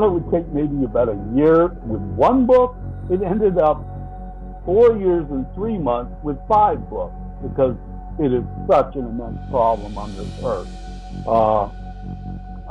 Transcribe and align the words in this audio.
Thought 0.00 0.06
it 0.06 0.12
would 0.12 0.32
take 0.32 0.48
maybe 0.54 0.82
about 0.84 1.10
a 1.10 1.18
year 1.36 1.68
with 1.84 2.00
one 2.16 2.46
book. 2.46 2.74
It 3.10 3.20
ended 3.22 3.58
up 3.58 3.84
four 4.64 4.96
years 4.96 5.26
and 5.28 5.44
three 5.54 5.76
months 5.76 6.16
with 6.22 6.38
five 6.48 6.88
books 6.88 7.12
because 7.42 7.76
it 8.18 8.32
is 8.32 8.42
such 8.66 8.96
an 8.96 9.04
immense 9.04 9.38
problem 9.50 9.98
on 9.98 10.16
this 10.16 10.32
earth. 10.42 10.68
Uh, 11.26 11.68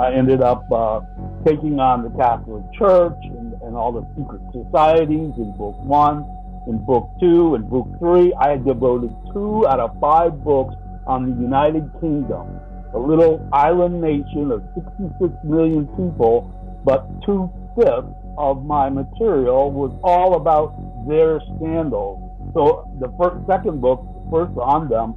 I 0.01 0.11
ended 0.11 0.41
up 0.41 0.65
uh, 0.71 1.01
taking 1.45 1.79
on 1.79 2.01
the 2.01 2.09
Catholic 2.17 2.63
Church 2.73 3.21
and, 3.21 3.53
and 3.61 3.75
all 3.75 3.91
the 3.91 4.07
secret 4.17 4.41
societies 4.51 5.29
in 5.37 5.53
book 5.55 5.77
one, 5.85 6.25
in 6.65 6.83
book 6.83 7.11
two, 7.19 7.53
and 7.53 7.69
book 7.69 7.87
three. 7.99 8.33
I 8.33 8.57
devoted 8.57 9.15
two 9.33 9.67
out 9.67 9.79
of 9.79 9.99
five 10.01 10.43
books 10.43 10.73
on 11.05 11.29
the 11.29 11.39
United 11.39 11.91
Kingdom, 12.01 12.59
a 12.95 12.97
little 12.97 13.47
island 13.53 14.01
nation 14.01 14.49
of 14.49 14.63
66 14.73 15.31
million 15.43 15.85
people, 15.89 16.55
but 16.83 17.07
two 17.25 17.51
fifths 17.75 18.13
of 18.37 18.65
my 18.65 18.89
material 18.89 19.71
was 19.71 19.91
all 20.03 20.35
about 20.35 20.75
their 21.07 21.41
scandals. 21.57 22.19
So 22.53 22.89
the 22.99 23.11
first, 23.17 23.45
second 23.47 23.81
book, 23.81 24.05
first 24.31 24.57
on 24.57 24.87
them, 24.89 25.13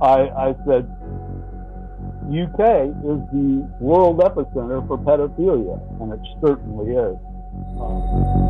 I, 0.00 0.28
I 0.28 0.54
said, 0.66 0.90
UK 2.28 2.88
is 3.04 3.20
the 3.32 3.68
world 3.80 4.18
epicenter 4.18 4.86
for 4.86 4.98
pedophilia, 4.98 5.80
and 6.00 6.12
it 6.12 6.20
certainly 6.40 6.92
is. 6.92 7.16
Um, 7.80 8.44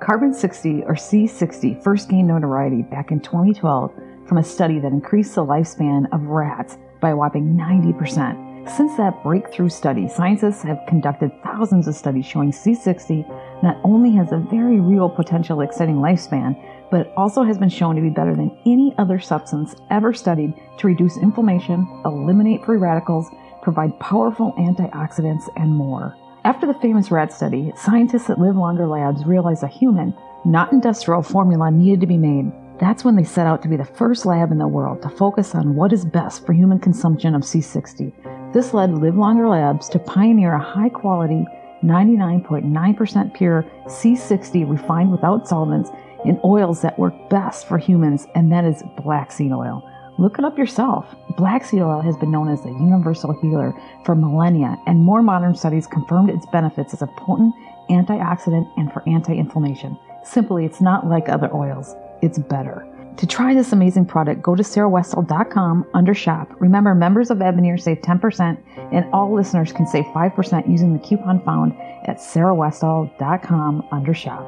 Carbon 0.00 0.32
60, 0.32 0.84
or 0.84 0.94
C60, 0.94 1.82
first 1.82 2.08
gained 2.08 2.28
notoriety 2.28 2.82
back 2.82 3.12
in 3.12 3.20
2012 3.20 3.92
from 4.26 4.38
a 4.38 4.42
study 4.42 4.78
that 4.80 4.92
increased 4.92 5.34
the 5.34 5.44
lifespan 5.44 6.06
of 6.12 6.22
rats 6.22 6.78
by 7.00 7.10
a 7.10 7.16
whopping 7.16 7.56
90%. 7.56 8.50
Since 8.76 8.96
that 8.98 9.22
breakthrough 9.22 9.70
study, 9.70 10.06
scientists 10.06 10.62
have 10.62 10.84
conducted 10.86 11.32
thousands 11.42 11.88
of 11.88 11.94
studies 11.94 12.26
showing 12.26 12.52
C60 12.52 13.62
not 13.62 13.78
only 13.82 14.12
has 14.12 14.32
a 14.32 14.38
very 14.50 14.78
real 14.78 15.08
potential 15.08 15.62
extending 15.62 15.96
lifespan, 15.96 16.54
but 16.90 17.12
also 17.16 17.42
has 17.42 17.56
been 17.56 17.70
shown 17.70 17.96
to 17.96 18.02
be 18.02 18.10
better 18.10 18.36
than 18.36 18.56
any 18.66 18.94
other 18.98 19.18
substance 19.18 19.74
ever 19.90 20.12
studied 20.12 20.52
to 20.78 20.86
reduce 20.86 21.16
inflammation, 21.16 21.86
eliminate 22.04 22.64
free 22.64 22.76
radicals, 22.76 23.28
provide 23.62 23.98
powerful 23.98 24.52
antioxidants, 24.58 25.48
and 25.56 25.74
more. 25.74 26.16
After 26.44 26.66
the 26.66 26.78
famous 26.80 27.10
rat 27.10 27.32
study, 27.32 27.72
scientists 27.76 28.30
at 28.30 28.38
Live 28.38 28.56
Longer 28.56 28.86
Labs 28.86 29.24
realized 29.24 29.62
a 29.62 29.68
human, 29.68 30.14
not 30.44 30.72
industrial 30.72 31.22
formula 31.22 31.70
needed 31.70 32.00
to 32.00 32.06
be 32.06 32.16
made. 32.16 32.50
That's 32.80 33.04
when 33.04 33.14
they 33.14 33.24
set 33.24 33.46
out 33.46 33.60
to 33.62 33.68
be 33.68 33.76
the 33.76 33.84
first 33.84 34.24
lab 34.24 34.50
in 34.50 34.56
the 34.56 34.66
world 34.66 35.02
to 35.02 35.10
focus 35.10 35.54
on 35.54 35.74
what 35.74 35.92
is 35.92 36.06
best 36.06 36.46
for 36.46 36.54
human 36.54 36.78
consumption 36.78 37.34
of 37.34 37.42
C60. 37.42 38.54
This 38.54 38.72
led 38.72 38.94
Live 38.94 39.18
Longer 39.18 39.48
Labs 39.48 39.90
to 39.90 39.98
pioneer 39.98 40.54
a 40.54 40.58
high 40.58 40.88
quality, 40.88 41.44
99.9% 41.84 43.34
pure 43.34 43.66
C60 43.84 44.70
refined 44.70 45.12
without 45.12 45.46
solvents 45.46 45.90
in 46.24 46.40
oils 46.42 46.80
that 46.80 46.98
work 46.98 47.12
best 47.28 47.68
for 47.68 47.76
humans, 47.76 48.26
and 48.34 48.50
that 48.50 48.64
is 48.64 48.82
black 48.96 49.30
seed 49.30 49.52
oil. 49.52 49.86
Look 50.18 50.38
it 50.38 50.44
up 50.46 50.56
yourself. 50.56 51.14
Black 51.36 51.66
seed 51.66 51.82
oil 51.82 52.00
has 52.00 52.16
been 52.16 52.30
known 52.30 52.48
as 52.48 52.62
the 52.62 52.70
universal 52.70 53.38
healer 53.42 53.74
for 54.06 54.14
millennia, 54.14 54.78
and 54.86 55.00
more 55.00 55.22
modern 55.22 55.54
studies 55.54 55.86
confirmed 55.86 56.30
its 56.30 56.46
benefits 56.46 56.94
as 56.94 57.02
a 57.02 57.06
potent 57.18 57.54
antioxidant 57.90 58.66
and 58.78 58.90
for 58.90 59.06
anti 59.06 59.34
inflammation. 59.36 59.98
Simply, 60.24 60.64
it's 60.64 60.80
not 60.80 61.06
like 61.06 61.28
other 61.28 61.52
oils, 61.54 61.94
it's 62.22 62.38
better. 62.38 62.86
To 63.20 63.26
try 63.26 63.54
this 63.54 63.72
amazing 63.72 64.06
product, 64.06 64.40
go 64.40 64.54
to 64.54 64.62
sarahwestall.com 64.62 65.86
under 65.92 66.14
shop. 66.14 66.50
Remember, 66.58 66.94
members 66.94 67.30
of 67.30 67.38
Ebonier 67.38 67.78
save 67.78 67.98
10%, 67.98 68.58
and 68.92 69.04
all 69.12 69.34
listeners 69.34 69.72
can 69.72 69.86
save 69.86 70.06
5% 70.06 70.70
using 70.70 70.94
the 70.94 70.98
coupon 71.00 71.42
found 71.44 71.74
at 72.06 72.16
sarahwestall.com 72.16 73.86
under 73.92 74.14
shop. 74.14 74.40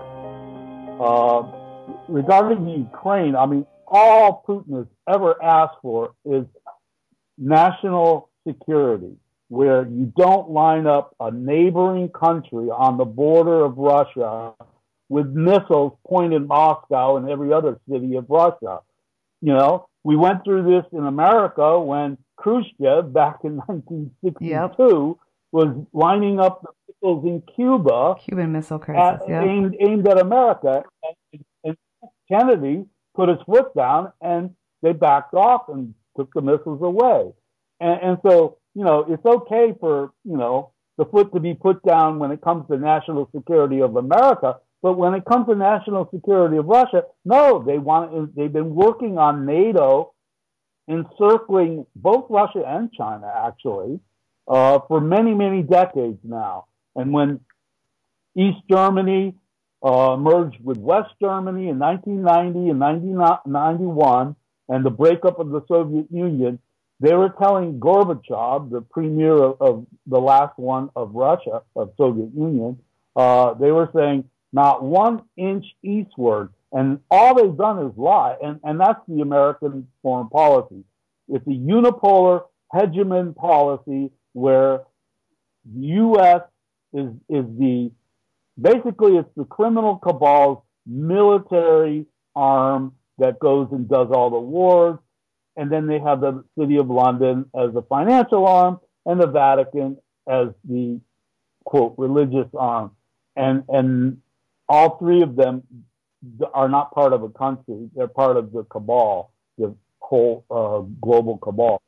Uh, 0.98 1.42
regarding 2.08 2.66
Ukraine, 2.66 3.36
I 3.36 3.44
mean, 3.44 3.66
all 3.86 4.42
Putin 4.48 4.78
has 4.78 4.86
ever 5.06 5.42
asked 5.42 5.76
for 5.82 6.14
is 6.24 6.46
national 7.36 8.30
security, 8.48 9.16
where 9.48 9.86
you 9.86 10.10
don't 10.16 10.48
line 10.50 10.86
up 10.86 11.14
a 11.20 11.30
neighboring 11.30 12.08
country 12.08 12.70
on 12.70 12.96
the 12.96 13.04
border 13.04 13.66
of 13.66 13.76
Russia 13.76 14.54
with 15.12 15.26
missiles 15.26 15.92
pointed 16.08 16.48
Moscow 16.48 17.18
and 17.18 17.28
every 17.28 17.52
other 17.52 17.78
city 17.86 18.16
of 18.16 18.24
Russia. 18.30 18.80
You 19.42 19.52
know, 19.52 19.86
we 20.04 20.16
went 20.16 20.42
through 20.42 20.62
this 20.62 20.86
in 20.90 21.04
America 21.04 21.78
when 21.78 22.16
Khrushchev 22.36 23.12
back 23.12 23.40
in 23.44 23.56
1962 23.66 24.46
yep. 24.48 24.74
was 25.52 25.86
lining 25.92 26.40
up 26.40 26.62
the 26.62 26.70
missiles 26.88 27.26
in 27.26 27.42
Cuba. 27.54 28.14
Cuban 28.24 28.52
Missile 28.52 28.78
Crisis, 28.78 29.28
at, 29.28 29.44
aimed, 29.44 29.76
aimed 29.80 30.08
at 30.08 30.18
America. 30.18 30.82
And, 31.34 31.44
and 31.62 31.76
Kennedy 32.30 32.86
put 33.14 33.28
his 33.28 33.38
foot 33.44 33.74
down 33.76 34.12
and 34.22 34.54
they 34.80 34.94
backed 34.94 35.34
off 35.34 35.68
and 35.68 35.92
took 36.16 36.32
the 36.32 36.40
missiles 36.40 36.80
away. 36.80 37.32
And, 37.80 38.00
and 38.02 38.18
so, 38.26 38.56
you 38.74 38.82
know, 38.82 39.04
it's 39.06 39.26
okay 39.26 39.74
for, 39.78 40.14
you 40.24 40.38
know, 40.38 40.70
the 40.96 41.04
foot 41.04 41.34
to 41.34 41.40
be 41.40 41.52
put 41.52 41.82
down 41.82 42.18
when 42.18 42.30
it 42.30 42.40
comes 42.40 42.66
to 42.68 42.78
national 42.78 43.28
security 43.34 43.82
of 43.82 43.96
America, 43.96 44.56
but 44.82 44.94
when 44.94 45.14
it 45.14 45.24
comes 45.24 45.46
to 45.46 45.54
national 45.54 46.08
security 46.12 46.56
of 46.56 46.66
Russia, 46.66 47.04
no, 47.24 47.62
they 47.64 47.78
want 47.78 48.34
they've 48.34 48.52
been 48.52 48.74
working 48.74 49.16
on 49.16 49.46
NATO 49.46 50.12
encircling 50.88 51.86
both 51.94 52.26
Russia 52.28 52.64
and 52.66 52.92
China 52.92 53.32
actually 53.46 54.00
uh, 54.48 54.80
for 54.88 55.00
many 55.00 55.34
many 55.34 55.62
decades 55.62 56.18
now. 56.24 56.66
And 56.96 57.12
when 57.12 57.40
East 58.36 58.58
Germany 58.70 59.34
uh, 59.82 60.16
merged 60.16 60.58
with 60.62 60.78
West 60.78 61.14
Germany 61.20 61.68
in 61.68 61.78
1990 61.78 62.70
and 62.70 62.80
1991, 62.80 64.36
and 64.68 64.84
the 64.84 64.90
breakup 64.90 65.38
of 65.38 65.50
the 65.50 65.62
Soviet 65.68 66.06
Union, 66.10 66.58
they 67.00 67.14
were 67.14 67.34
telling 67.40 67.80
Gorbachev, 67.80 68.70
the 68.70 68.80
premier 68.80 69.34
of, 69.34 69.60
of 69.60 69.86
the 70.06 70.18
last 70.18 70.56
one 70.56 70.90
of 70.94 71.14
Russia, 71.14 71.62
of 71.74 71.92
Soviet 71.96 72.30
Union, 72.34 72.78
uh, 73.16 73.54
they 73.54 73.72
were 73.72 73.90
saying, 73.94 74.24
not 74.52 74.82
one 74.82 75.22
inch 75.36 75.64
eastward. 75.82 76.50
And 76.72 77.00
all 77.10 77.34
they've 77.34 77.56
done 77.56 77.86
is 77.86 77.92
lie. 77.96 78.36
And, 78.42 78.60
and 78.64 78.80
that's 78.80 79.00
the 79.08 79.20
American 79.20 79.88
foreign 80.02 80.28
policy. 80.28 80.84
It's 81.28 81.46
a 81.46 81.50
unipolar 81.50 82.44
hegemon 82.74 83.36
policy 83.36 84.10
where 84.32 84.82
the 85.64 85.86
U.S. 85.86 86.42
is, 86.92 87.08
is 87.28 87.44
the, 87.58 87.90
basically 88.60 89.16
it's 89.16 89.28
the 89.36 89.44
criminal 89.44 89.96
cabal's 89.96 90.62
military 90.86 92.06
arm 92.34 92.92
that 93.18 93.38
goes 93.38 93.68
and 93.72 93.88
does 93.88 94.08
all 94.10 94.30
the 94.30 94.38
wars. 94.38 94.98
And 95.56 95.70
then 95.70 95.86
they 95.86 95.98
have 95.98 96.20
the 96.20 96.44
City 96.58 96.78
of 96.78 96.88
London 96.88 97.50
as 97.54 97.74
the 97.74 97.82
financial 97.82 98.46
arm 98.46 98.80
and 99.04 99.20
the 99.20 99.26
Vatican 99.26 99.98
as 100.26 100.48
the 100.64 101.00
quote 101.64 101.94
religious 101.98 102.48
arm. 102.58 102.92
And, 103.36 103.64
and 103.68 104.18
all 104.72 104.96
three 104.96 105.20
of 105.20 105.36
them 105.36 105.62
are 106.54 106.68
not 106.68 106.94
part 106.94 107.12
of 107.12 107.22
a 107.22 107.28
country. 107.28 107.90
They're 107.94 108.08
part 108.08 108.38
of 108.38 108.52
the 108.52 108.64
cabal, 108.64 109.32
the 109.58 109.74
whole 109.98 110.46
uh, 110.50 110.80
global 111.00 111.36
cabal. 111.36 111.82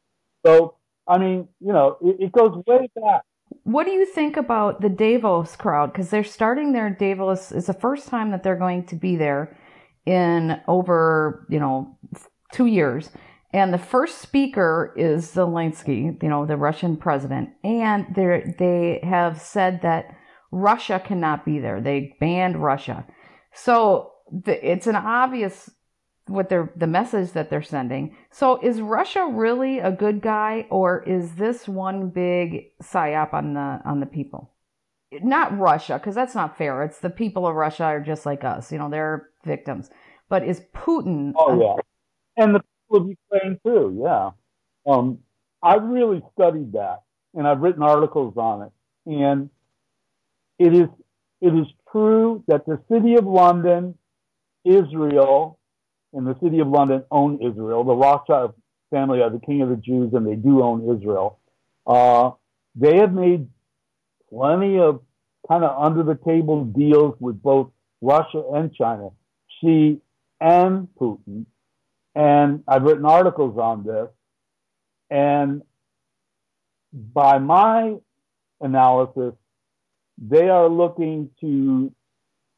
So, 0.45 0.77
I 1.09 1.17
mean, 1.17 1.49
you 1.61 1.73
know, 1.73 1.97
it, 2.03 2.17
it 2.25 2.33
goes 2.33 2.63
way 2.67 2.91
back. 2.95 3.23
What 3.63 3.85
do 3.87 3.93
you 3.93 4.05
think 4.05 4.37
about 4.37 4.83
the 4.83 4.91
Davos 4.91 5.57
crowd? 5.57 5.93
Because 5.93 6.11
they're 6.11 6.25
starting 6.25 6.73
their 6.73 6.91
Davos. 6.91 7.53
It's 7.53 7.69
the 7.69 7.73
first 7.73 8.09
time 8.09 8.31
that 8.33 8.43
they're 8.43 8.57
going 8.67 8.85
to 8.87 8.97
be 8.97 9.17
there 9.17 9.57
in 10.05 10.61
over, 10.69 11.47
you 11.49 11.59
know, 11.59 11.97
two 12.53 12.67
years. 12.67 13.11
And 13.55 13.73
the 13.73 13.79
first 13.79 14.19
speaker 14.19 14.93
is 14.97 15.33
Zelensky, 15.33 16.23
you 16.23 16.29
know, 16.29 16.45
the 16.45 16.57
Russian 16.57 16.97
president. 16.99 17.51
And 17.63 18.15
they 18.15 18.55
they 18.59 19.01
have 19.05 19.41
said 19.41 19.81
that 19.83 20.15
Russia 20.55 21.03
cannot 21.05 21.45
be 21.45 21.59
there. 21.59 21.81
They 21.81 22.17
banned 22.21 22.63
Russia. 22.63 23.05
So 23.53 24.13
the, 24.31 24.73
it's 24.73 24.87
an 24.87 24.97
obvious 24.97 25.71
what 26.27 26.49
they're 26.49 26.73
the 26.77 26.87
message 26.87 27.33
that 27.33 27.51
they're 27.51 27.63
sending. 27.63 28.17
So 28.31 28.59
is 28.63 28.81
Russia 28.81 29.29
really 29.31 29.81
a 29.81 29.91
good 29.91 30.23
guy 30.23 30.67
or 30.71 31.03
is 31.03 31.35
this 31.35 31.69
one 31.69 32.09
big 32.09 32.71
psyop 32.83 33.35
on 33.35 33.55
the 33.55 33.81
on 33.85 34.01
the 34.01 34.07
people? 34.07 34.53
Not 35.23 35.59
Russia 35.59 35.99
because 35.99 36.15
that's 36.15 36.35
not 36.35 36.57
fair. 36.57 36.83
It's 36.83 37.01
the 37.01 37.11
people 37.11 37.47
of 37.47 37.57
Russia 37.57 37.85
are 37.85 38.01
just 38.01 38.25
like 38.25 38.45
us. 38.45 38.73
You 38.73 38.79
know, 38.79 38.89
they're 38.89 39.29
victims. 39.45 39.91
But 40.29 40.45
is 40.45 40.63
Putin 40.73 41.33
Oh 41.37 41.61
yeah. 41.61 42.43
And 42.43 42.55
the 42.55 42.61
people 42.61 43.03
of 43.03 43.09
Ukraine 43.09 43.59
too. 43.67 44.01
Yeah. 44.03 44.31
Um 44.87 45.19
I've 45.63 45.83
really 45.83 46.23
studied 46.33 46.73
that 46.73 47.03
and 47.35 47.47
I've 47.47 47.61
written 47.61 47.83
articles 47.83 48.35
on 48.37 48.63
it. 48.63 48.73
And 49.07 49.51
it 50.59 50.75
is 50.75 50.89
it 51.41 51.55
is 51.55 51.67
true 51.91 52.43
that 52.49 52.65
the 52.67 52.81
city 52.91 53.17
of 53.17 53.27
London, 53.27 53.97
Israel, 54.65 55.59
and 56.13 56.27
the 56.27 56.37
city 56.43 56.61
of 56.61 56.69
London 56.69 57.05
own 57.11 57.39
Israel. 57.43 57.85
The 57.85 57.95
Rothschild 57.95 58.55
family 58.91 59.21
are 59.21 59.31
the 59.31 59.41
king 59.41 59.63
of 59.63 59.69
the 59.69 59.77
Jews, 59.77 60.13
and 60.15 60.27
they 60.27 60.37
do 60.37 60.63
own 60.63 60.97
Israel. 60.97 61.41
Uh, 61.87 62.31
they 62.75 62.97
have 62.99 63.13
made 63.13 63.49
plenty 64.31 64.79
of 64.79 65.01
kind 65.49 65.65
of 65.65 65.83
under 65.83 66.03
the 66.03 66.19
table 66.25 66.65
deals 66.65 67.15
with 67.21 67.43
both 67.43 67.71
Russia 68.01 68.43
and 68.55 68.75
China, 68.75 69.11
Xi 69.61 70.01
and 70.41 70.89
Putin. 70.99 71.47
And 72.15 72.63
I've 72.69 72.83
written 72.83 73.05
articles 73.05 73.59
on 73.59 73.85
this. 73.85 74.09
And 75.11 75.63
by 76.93 77.39
my 77.39 77.97
analysis, 78.61 79.35
they 80.19 80.49
are 80.49 80.69
looking 80.69 81.31
to 81.41 81.93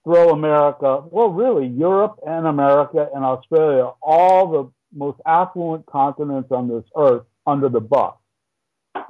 throw 0.05 0.31
America, 0.31 1.03
well, 1.11 1.29
really, 1.29 1.67
Europe 1.67 2.21
and 2.27 2.47
America 2.47 3.09
and 3.15 3.25
Australia, 3.25 3.91
all 4.01 4.51
the 4.51 4.71
most 4.97 5.19
affluent 5.27 5.85
continents 5.87 6.49
on 6.53 6.69
this 6.69 6.85
earth, 6.97 7.25
under 7.47 7.69
the 7.69 7.81
bus. 7.81 8.15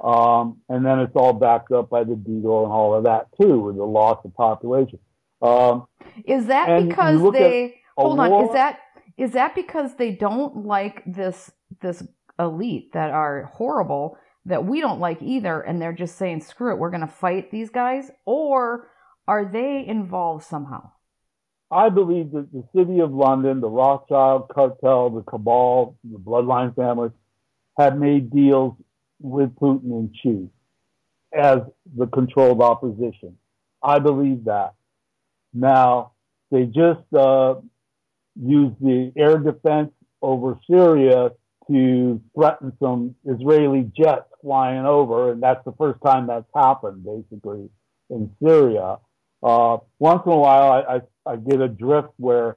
Um, 0.03 0.61
and 0.69 0.85
then 0.85 0.99
it's 0.99 1.15
all 1.15 1.33
backed 1.33 1.71
up 1.71 1.89
by 1.89 2.03
the 2.03 2.15
deal 2.15 2.63
and 2.63 2.71
all 2.71 2.95
of 2.95 3.03
that 3.05 3.27
too, 3.39 3.59
with 3.59 3.77
the 3.77 3.83
loss 3.83 4.19
of 4.25 4.33
population. 4.33 4.99
Um, 5.41 5.87
is 6.25 6.47
that 6.47 6.87
because 6.87 7.31
they 7.31 7.75
hold 7.95 8.19
on? 8.19 8.45
Is 8.45 8.53
that 8.53 8.79
is 9.17 9.31
that 9.31 9.55
because 9.55 9.95
they 9.95 10.11
don't 10.11 10.65
like 10.65 11.03
this 11.05 11.51
this 11.81 12.03
elite 12.39 12.91
that 12.93 13.11
are 13.11 13.43
horrible 13.53 14.17
that 14.47 14.65
we 14.65 14.79
don't 14.81 14.99
like 14.99 15.21
either, 15.21 15.61
and 15.61 15.81
they're 15.81 15.93
just 15.93 16.17
saying 16.17 16.41
screw 16.41 16.71
it, 16.71 16.79
we're 16.79 16.89
going 16.89 17.01
to 17.01 17.07
fight 17.07 17.51
these 17.51 17.69
guys, 17.69 18.09
or 18.25 18.87
are 19.27 19.45
they 19.45 19.85
involved 19.85 20.45
somehow? 20.45 20.91
I 21.69 21.89
believe 21.89 22.31
that 22.31 22.51
the 22.53 22.63
city 22.73 22.99
of 22.99 23.11
London, 23.11 23.59
the 23.59 23.69
Rothschild 23.69 24.49
cartel, 24.49 25.09
the 25.09 25.21
cabal, 25.21 25.97
the 26.03 26.17
bloodline 26.17 26.73
families 26.75 27.11
have 27.77 27.97
made 27.97 28.31
deals 28.31 28.73
with 29.19 29.53
Putin 29.55 29.91
and 29.91 30.15
Xi 30.23 30.47
as 31.37 31.59
the 31.97 32.07
controlled 32.07 32.61
opposition. 32.61 33.37
I 33.83 33.99
believe 33.99 34.45
that. 34.45 34.75
Now, 35.53 36.13
they 36.51 36.63
just 36.63 37.13
uh, 37.13 37.55
used 38.41 38.75
the 38.79 39.11
air 39.17 39.37
defense 39.37 39.91
over 40.21 40.57
Syria 40.69 41.31
to 41.69 42.21
threaten 42.33 42.71
some 42.81 43.15
Israeli 43.25 43.91
jets 43.95 44.26
flying 44.47 44.85
over, 44.85 45.33
and 45.33 45.43
that's 45.43 45.63
the 45.65 45.73
first 45.73 45.99
time 46.01 46.27
that's 46.27 46.49
happened, 46.55 47.03
basically, 47.03 47.69
in 48.09 48.31
Syria. 48.41 48.97
Uh, 49.43 49.77
once 49.99 50.21
in 50.25 50.31
a 50.31 50.37
while, 50.37 50.71
I, 50.71 50.79
I, 50.95 51.33
I 51.33 51.35
get 51.35 51.59
a 51.59 51.67
drift 51.67 52.13
where, 52.17 52.55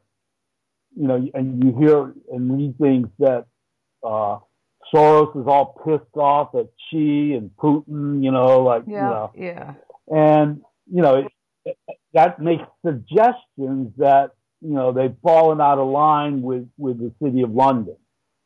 you 0.97 1.09
know, 1.09 1.19
and 1.35 1.47
you 1.65 1.77
hear 1.83 2.15
and 2.33 2.57
read 2.57 2.79
things 2.79 3.09
that 3.19 3.47
uh, 4.05 4.39
Soros 4.93 5.41
is 5.41 5.47
all 5.47 5.67
pissed 5.85 6.17
off 6.17 6.55
at 6.55 6.69
Xi 6.87 7.35
and 7.35 7.51
Putin, 7.57 8.23
you 8.23 8.31
know, 8.31 8.63
like, 8.63 8.85
yeah, 8.87 8.95
you 8.95 9.11
know. 9.11 9.33
Yeah. 9.37 9.75
And, 10.09 10.63
you 10.87 11.03
know, 11.03 11.29
it, 11.65 11.77
that 12.15 12.41
makes 12.41 12.67
suggestions 12.87 13.93
that, 13.99 14.31
you 14.61 14.75
know, 14.79 14.93
they've 14.93 15.17
fallen 15.23 15.61
out 15.61 15.79
of 15.79 15.89
line 15.89 16.43
with, 16.43 16.69
with 16.79 16.99
the 16.99 17.13
city 17.23 17.43
of 17.43 17.51
London. 17.51 17.97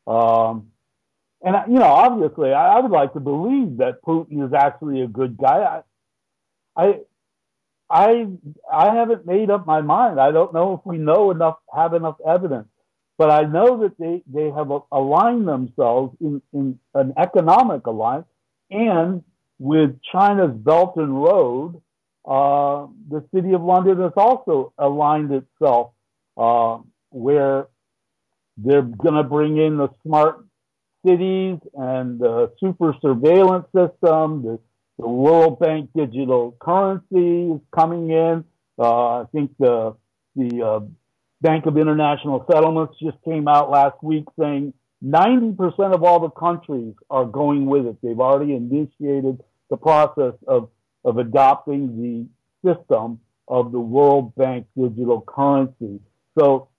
Um, 0.07 0.71
and, 1.45 1.71
you 1.71 1.79
know, 1.79 1.85
obviously, 1.85 2.51
I, 2.51 2.77
I, 2.77 2.79
would 2.81 2.91
like 2.91 3.13
to 3.13 3.19
believe 3.19 3.77
that 3.77 4.01
Putin 4.05 4.45
is 4.45 4.53
actually 4.53 5.01
a 5.01 5.07
good 5.07 5.37
guy. 5.37 5.81
I, 6.75 6.83
I, 6.83 6.99
I, 7.89 8.27
I 8.71 8.93
haven't 8.93 9.25
made 9.25 9.49
up 9.49 9.65
my 9.65 9.81
mind. 9.81 10.19
I 10.19 10.31
don't 10.31 10.53
know 10.53 10.73
if 10.73 10.85
we 10.85 10.97
know 10.97 11.31
enough, 11.31 11.57
have 11.73 11.93
enough 11.93 12.17
evidence 12.27 12.67
but 13.17 13.29
I 13.29 13.43
know 13.43 13.81
that 13.81 13.97
they, 13.97 14.23
they 14.27 14.49
have 14.51 14.71
aligned 14.91 15.47
themselves 15.47 16.15
in, 16.19 16.41
in 16.53 16.79
an 16.93 17.13
economic 17.17 17.87
alliance 17.87 18.25
and 18.69 19.23
with 19.57 19.97
China's 20.11 20.53
Belt 20.53 20.97
and 20.97 21.23
Road, 21.23 21.81
uh, 22.25 22.87
the 23.09 23.23
city 23.33 23.53
of 23.53 23.61
London 23.61 24.01
has 24.01 24.11
also 24.17 24.73
aligned 24.77 25.31
itself 25.31 25.91
uh, 26.35 26.79
where 27.09 27.67
they're 28.57 28.81
going 28.81 29.13
to 29.13 29.23
bring 29.23 29.57
in 29.57 29.77
the 29.77 29.89
smart 30.03 30.43
cities 31.05 31.59
and 31.73 32.19
the 32.19 32.51
super 32.59 32.95
surveillance 33.01 33.65
system. 33.75 34.43
The, 34.43 34.59
the 34.97 35.07
World 35.07 35.59
Bank 35.59 35.89
digital 35.95 36.55
currency 36.59 37.51
is 37.53 37.61
coming 37.77 38.09
in. 38.09 38.43
Uh, 38.77 39.21
I 39.21 39.25
think 39.31 39.51
the 39.59 39.95
the 40.35 40.61
uh, 40.61 40.79
Bank 41.41 41.65
of 41.65 41.77
International 41.77 42.45
Settlements 42.51 42.95
just 43.01 43.17
came 43.23 43.47
out 43.47 43.69
last 43.69 44.01
week 44.01 44.25
saying 44.39 44.73
90% 45.03 45.93
of 45.93 46.03
all 46.03 46.19
the 46.19 46.29
countries 46.29 46.93
are 47.09 47.25
going 47.25 47.65
with 47.65 47.85
it. 47.85 47.97
They've 48.01 48.19
already 48.19 48.53
initiated 48.55 49.41
the 49.69 49.77
process 49.77 50.33
of, 50.47 50.69
of 51.03 51.17
adopting 51.17 52.29
the 52.63 52.73
system 52.73 53.19
of 53.47 53.71
the 53.71 53.79
World 53.79 54.35
Bank 54.35 54.65
digital 54.75 55.21
currency. 55.21 55.99
So, 56.39 56.69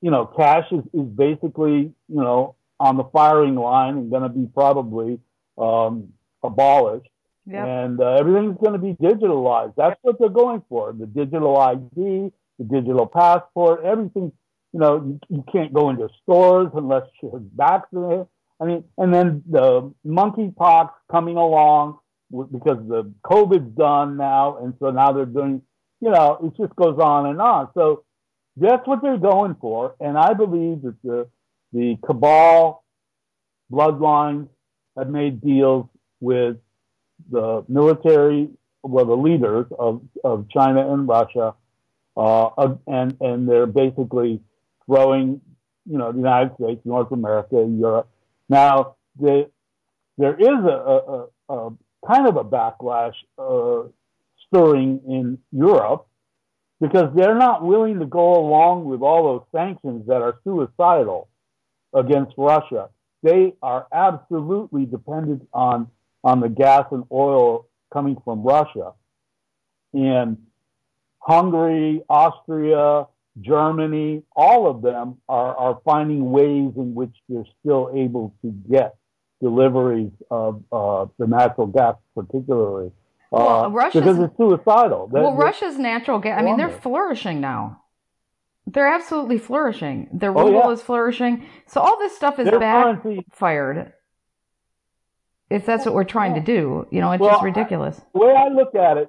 you 0.00 0.10
know, 0.10 0.26
cash 0.26 0.66
is, 0.70 0.84
is 0.92 1.08
basically, 1.08 1.92
you 2.08 2.22
know, 2.22 2.54
on 2.78 2.96
the 2.96 3.04
firing 3.04 3.54
line 3.54 3.96
and 3.96 4.10
going 4.10 4.22
to 4.22 4.28
be 4.28 4.46
probably 4.46 5.18
um, 5.58 6.12
abolished. 6.42 7.08
Yep. 7.46 7.64
And 7.64 8.00
uh, 8.00 8.16
everything's 8.18 8.58
going 8.58 8.72
to 8.72 8.78
be 8.78 8.94
digitalized. 8.94 9.74
That's 9.76 9.98
what 10.02 10.18
they're 10.18 10.28
going 10.28 10.62
for 10.68 10.92
the 10.92 11.06
digital 11.06 11.56
ID, 11.56 12.32
the 12.58 12.64
digital 12.68 13.06
passport, 13.06 13.84
everything. 13.84 14.32
You 14.72 14.80
know, 14.80 14.96
you, 14.96 15.36
you 15.36 15.44
can't 15.50 15.72
go 15.72 15.90
into 15.90 16.08
stores 16.22 16.70
unless 16.74 17.04
you're 17.22 17.40
vaccinated. 17.54 18.26
I 18.60 18.64
mean, 18.64 18.84
and 18.98 19.14
then 19.14 19.42
the 19.48 19.92
monkeypox 20.04 20.90
coming 21.10 21.36
along 21.36 21.98
because 22.30 22.78
the 22.88 23.12
COVID's 23.24 23.76
done 23.76 24.16
now, 24.16 24.58
and 24.58 24.74
so 24.80 24.90
now 24.90 25.12
they're 25.12 25.24
doing. 25.24 25.62
You 26.00 26.10
know, 26.10 26.38
it 26.42 26.62
just 26.62 26.76
goes 26.76 26.98
on 26.98 27.26
and 27.26 27.40
on. 27.40 27.68
So 27.74 28.04
that's 28.56 28.86
what 28.86 29.02
they're 29.02 29.18
going 29.18 29.56
for, 29.60 29.94
and 30.00 30.18
I 30.18 30.34
believe 30.34 30.82
that 30.82 30.96
the 31.02 31.28
the 31.76 31.98
cabal 32.06 32.84
bloodlines 33.70 34.48
have 34.96 35.10
made 35.10 35.42
deals 35.42 35.86
with 36.20 36.56
the 37.30 37.64
military, 37.68 38.48
well, 38.82 39.04
the 39.04 39.14
leaders 39.14 39.66
of, 39.78 40.00
of 40.24 40.48
China 40.48 40.90
and 40.92 41.06
Russia 41.06 41.54
uh, 42.16 42.48
and 42.86 43.14
and 43.20 43.46
they're 43.46 43.66
basically 43.66 44.40
throwing, 44.86 45.42
you 45.84 45.98
know, 45.98 46.12
the 46.12 46.18
United 46.18 46.54
States, 46.54 46.80
North 46.86 47.12
America, 47.12 47.56
Europe. 47.56 48.08
Now, 48.48 48.96
the, 49.20 49.50
there 50.16 50.34
is 50.34 50.64
a, 50.64 51.26
a, 51.50 51.54
a, 51.54 51.70
kind 52.08 52.26
of 52.26 52.36
a 52.36 52.44
backlash 52.44 53.12
uh, 53.38 53.88
stirring 54.46 55.02
in 55.06 55.38
Europe 55.52 56.06
because 56.80 57.12
they're 57.14 57.36
not 57.36 57.62
willing 57.62 57.98
to 57.98 58.06
go 58.06 58.36
along 58.36 58.86
with 58.86 59.02
all 59.02 59.24
those 59.24 59.60
sanctions 59.60 60.06
that 60.06 60.22
are 60.22 60.38
suicidal 60.42 61.28
against 61.96 62.34
Russia. 62.36 62.90
They 63.22 63.54
are 63.62 63.86
absolutely 63.92 64.86
dependent 64.86 65.48
on 65.52 65.88
on 66.22 66.40
the 66.40 66.48
gas 66.48 66.86
and 66.90 67.04
oil 67.10 67.66
coming 67.92 68.16
from 68.24 68.42
Russia, 68.42 68.92
and 69.92 70.38
Hungary, 71.20 72.02
Austria, 72.08 73.06
Germany, 73.40 74.22
all 74.34 74.68
of 74.68 74.82
them 74.82 75.18
are, 75.28 75.56
are 75.56 75.80
finding 75.84 76.30
ways 76.30 76.72
in 76.76 76.94
which 76.94 77.14
they're 77.28 77.44
still 77.60 77.90
able 77.94 78.34
to 78.42 78.50
get 78.70 78.96
deliveries 79.40 80.12
of 80.30 80.62
uh, 80.72 81.06
the 81.18 81.26
natural 81.26 81.66
gas, 81.66 81.96
particularly. 82.14 82.90
Uh, 83.32 83.68
well, 83.70 83.90
because 83.92 84.18
it's 84.18 84.36
suicidal. 84.36 85.08
well, 85.10 85.34
Russia's 85.34 85.78
natural 85.78 86.18
gas. 86.18 86.40
I 86.40 86.44
mean, 86.44 86.56
they're 86.56 86.70
flourishing 86.70 87.40
now. 87.40 87.82
They're 88.66 88.88
absolutely 88.88 89.38
flourishing. 89.38 90.08
Their 90.12 90.36
oh, 90.36 90.50
yeah. 90.50 90.70
is 90.70 90.82
flourishing. 90.82 91.46
So 91.66 91.80
all 91.80 91.98
this 91.98 92.16
stuff 92.16 92.38
is 92.38 92.50
backfired. 92.50 93.92
If 95.48 95.64
that's 95.64 95.84
what 95.84 95.94
we're 95.94 96.04
trying 96.04 96.34
to 96.34 96.40
do, 96.40 96.88
you 96.90 97.00
know, 97.00 97.12
it's 97.12 97.20
well, 97.20 97.30
just 97.30 97.44
ridiculous. 97.44 98.00
the 98.12 98.18
way 98.18 98.34
I 98.34 98.48
look 98.48 98.74
at 98.74 98.96
it, 98.96 99.08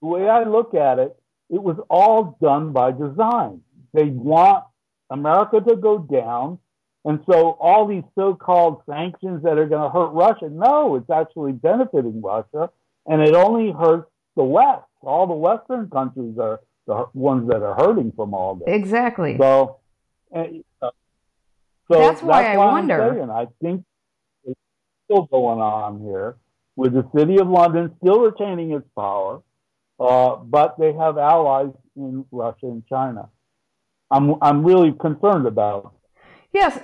the 0.00 0.06
way 0.06 0.28
I 0.28 0.44
look 0.44 0.74
at 0.74 1.00
it 1.00 1.16
it 1.48 1.62
was 1.62 1.76
all 1.88 2.36
done 2.40 2.72
by 2.72 2.92
design. 2.92 3.60
They 3.92 4.06
want 4.06 4.64
America 5.10 5.60
to 5.60 5.76
go 5.76 5.98
down. 5.98 6.58
And 7.04 7.20
so 7.30 7.56
all 7.60 7.86
these 7.86 8.02
so-called 8.16 8.82
sanctions 8.88 9.44
that 9.44 9.58
are 9.58 9.66
going 9.66 9.82
to 9.82 9.88
hurt 9.88 10.08
Russia, 10.08 10.48
no, 10.50 10.96
it's 10.96 11.08
actually 11.08 11.52
benefiting 11.52 12.20
Russia. 12.20 12.70
And 13.06 13.22
it 13.22 13.34
only 13.34 13.72
hurts 13.72 14.10
the 14.34 14.42
West. 14.42 14.82
All 15.02 15.28
the 15.28 15.34
Western 15.34 15.88
countries 15.88 16.36
are 16.40 16.60
the 16.86 17.06
ones 17.14 17.48
that 17.48 17.62
are 17.62 17.74
hurting 17.74 18.12
from 18.14 18.34
all 18.34 18.56
this. 18.56 18.68
Exactly. 18.68 19.36
So, 19.38 19.78
uh, 20.34 20.44
so 20.82 21.98
that's 21.98 22.22
why 22.22 22.42
that's 22.42 22.54
I 22.54 22.58
wonder. 22.58 23.14
Saying, 23.16 23.30
I 23.30 23.46
think 23.60 23.84
it's 24.44 24.60
still 25.04 25.24
going 25.24 25.60
on 25.60 26.00
here 26.00 26.36
with 26.76 26.92
the 26.92 27.08
city 27.16 27.38
of 27.38 27.48
London 27.48 27.94
still 28.00 28.20
retaining 28.20 28.72
its 28.72 28.86
power 28.96 29.42
uh, 29.98 30.36
but 30.36 30.78
they 30.78 30.92
have 30.92 31.18
allies 31.18 31.72
in 31.96 32.24
Russia 32.30 32.66
and 32.66 32.86
China. 32.86 33.28
I'm 34.10 34.34
I'm 34.42 34.64
really 34.64 34.92
concerned 34.92 35.46
about. 35.46 35.94
Yes, 36.52 36.78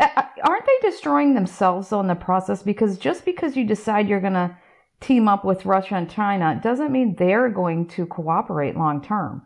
aren't 0.45 0.67
they 0.67 0.89
destroying 0.89 1.35
themselves 1.35 1.91
though 1.91 2.01
in 2.01 2.07
the 2.07 2.15
process? 2.15 2.63
Because 2.63 2.99
just 2.99 3.25
because 3.25 3.57
you 3.57 3.65
decide 3.65 4.09
you're 4.09 4.21
going 4.21 4.33
to 4.33 4.57
team 5.01 5.29
up 5.29 5.45
with 5.45 5.67
Russia 5.67 5.97
and 5.97 6.11
China 6.11 6.59
doesn't 6.63 6.93
mean 6.93 7.17
they're 7.17 7.49
going 7.49 7.87
to 7.89 8.07
cooperate 8.07 8.77
long 8.77 9.03
term. 9.03 9.43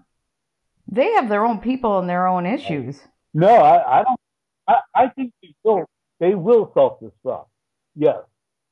They 0.88 1.12
have 1.12 1.28
their 1.28 1.44
own 1.44 1.58
people 1.58 1.98
and 1.98 2.08
their 2.08 2.26
own 2.26 2.46
issues. 2.46 3.00
No, 3.34 3.48
I, 3.48 4.00
I 4.00 4.02
don't. 4.02 4.20
I, 4.68 4.76
I 4.94 5.08
think 5.08 5.32
they 5.42 5.54
will. 5.64 5.84
They 6.20 6.34
will 6.34 6.70
self-destruct. 6.74 7.46
Yes. 7.94 8.18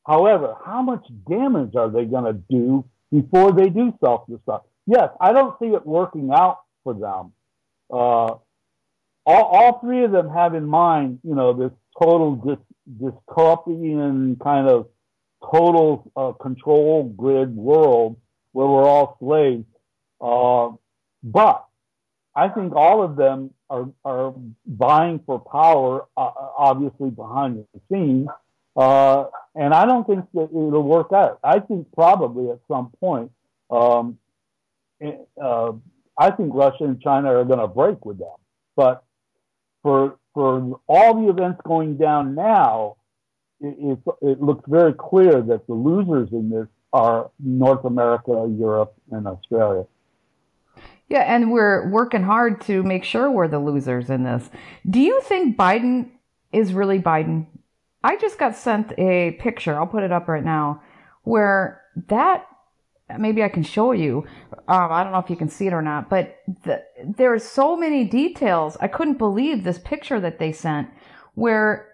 However, 0.06 0.56
how 0.64 0.83
much 0.83 1.06
damage 1.28 1.76
are 1.76 1.90
they 1.90 2.04
going 2.04 2.25
to 2.25 2.33
do 2.50 2.85
before 3.11 3.52
they 3.52 3.68
do 3.68 3.92
self-destruct? 4.02 4.62
Yes, 4.87 5.11
I 5.21 5.33
don't 5.33 5.59
see 5.59 5.68
it 5.68 5.87
working 5.87 6.30
out 6.33 6.61
for 6.83 6.94
them. 6.94 7.33
Uh, 7.90 8.37
all, 9.26 9.42
all 9.42 9.78
three 9.80 10.04
of 10.04 10.12
them 10.12 10.28
have 10.30 10.54
in 10.54 10.66
mind, 10.66 11.21
you 11.23 11.35
know, 11.35 11.52
this 11.52 11.73
total 12.00 12.37
dis- 12.37 13.11
dystopian 13.37 14.38
kind 14.40 14.68
of 14.68 14.88
total 15.52 16.11
uh, 16.16 16.33
control 16.33 17.04
grid 17.16 17.54
world 17.54 18.16
where 18.52 18.66
we're 18.66 18.87
all 18.87 19.16
slaves. 19.21 19.64
Uh, 20.21 20.76
but 21.23 21.66
I 22.37 22.49
think 22.49 22.75
all 22.75 23.03
of 23.03 23.17
them 23.17 23.50
are, 23.71 23.88
are 24.05 24.35
vying 24.67 25.21
for 25.25 25.38
power, 25.38 26.07
uh, 26.17 26.31
obviously 26.59 27.11
behind 27.11 27.64
the 27.73 27.81
scenes. 27.91 28.29
Uh, 28.76 29.26
and 29.55 29.73
I 29.73 29.87
don't 29.87 30.05
think 30.07 30.25
that 30.35 30.45
it'll 30.50 30.83
work 30.83 31.12
out. 31.12 31.38
I 31.45 31.61
think 31.61 31.87
probably 31.93 32.50
at 32.50 32.59
some 32.67 32.91
point, 32.99 33.31
um, 33.71 34.19
uh, 35.41 35.73
I 36.19 36.31
think 36.31 36.55
Russia 36.55 36.85
and 36.85 37.00
China 37.00 37.35
are 37.35 37.45
going 37.45 37.61
to 37.61 37.69
break 37.69 38.05
with 38.05 38.19
them. 38.19 38.37
But 38.76 39.05
for 39.83 40.17
for 40.33 40.81
all 40.88 41.14
the 41.14 41.29
events 41.31 41.61
going 41.64 41.97
down 41.97 42.35
now, 42.35 42.97
it, 43.61 43.76
it, 43.79 44.14
it 44.23 44.43
looks 44.43 44.64
very 44.69 44.93
clear 44.93 45.41
that 45.41 45.67
the 45.69 45.75
losers 45.75 46.29
in 46.33 46.50
this 46.50 46.67
are 46.93 47.31
North 47.38 47.85
America, 47.85 48.53
Europe, 48.59 48.95
and 49.12 49.29
Australia. 49.29 49.85
Yeah, 51.08 51.20
and 51.20 51.52
we're 51.52 51.88
working 51.90 52.23
hard 52.23 52.61
to 52.62 52.82
make 52.82 53.04
sure 53.04 53.30
we're 53.30 53.49
the 53.49 53.58
losers 53.58 54.11
in 54.11 54.25
this. 54.25 54.49
Do 54.88 55.00
you 55.00 55.20
think 55.23 55.56
Biden 55.56 56.11
is 56.52 56.73
really 56.73 56.99
Biden? 56.99 57.46
I 58.02 58.16
just 58.16 58.38
got 58.38 58.56
sent 58.56 58.92
a 58.99 59.32
picture, 59.32 59.75
I'll 59.75 59.87
put 59.87 60.02
it 60.02 60.12
up 60.12 60.28
right 60.28 60.44
now, 60.44 60.82
where 61.23 61.82
that 62.08 62.46
maybe 63.18 63.42
I 63.42 63.49
can 63.49 63.62
show 63.62 63.92
you. 63.92 64.25
Um, 64.66 64.92
I 64.92 65.02
don't 65.02 65.12
know 65.12 65.18
if 65.18 65.30
you 65.30 65.37
can 65.37 65.49
see 65.49 65.66
it 65.66 65.73
or 65.73 65.82
not, 65.82 66.08
but 66.08 66.38
the, 66.64 66.82
there 67.04 67.32
are 67.32 67.38
so 67.38 67.76
many 67.76 68.04
details. 68.04 68.76
I 68.80 68.88
couldn't 68.88 69.18
believe 69.18 69.62
this 69.62 69.78
picture 69.78 70.20
that 70.20 70.38
they 70.38 70.52
sent 70.52 70.88
where 71.34 71.88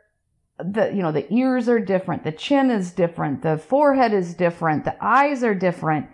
the 0.59 0.88
you 0.88 1.02
know 1.02 1.11
the 1.11 1.33
ears 1.33 1.69
are 1.69 1.81
different, 1.81 2.23
the 2.23 2.33
chin 2.33 2.71
is 2.71 2.93
different, 2.93 3.43
the 3.43 3.57
forehead 3.57 4.12
is 4.12 4.35
different, 4.35 4.85
the 4.85 4.97
eyes 5.05 5.43
are 5.43 5.55
different 5.55 6.07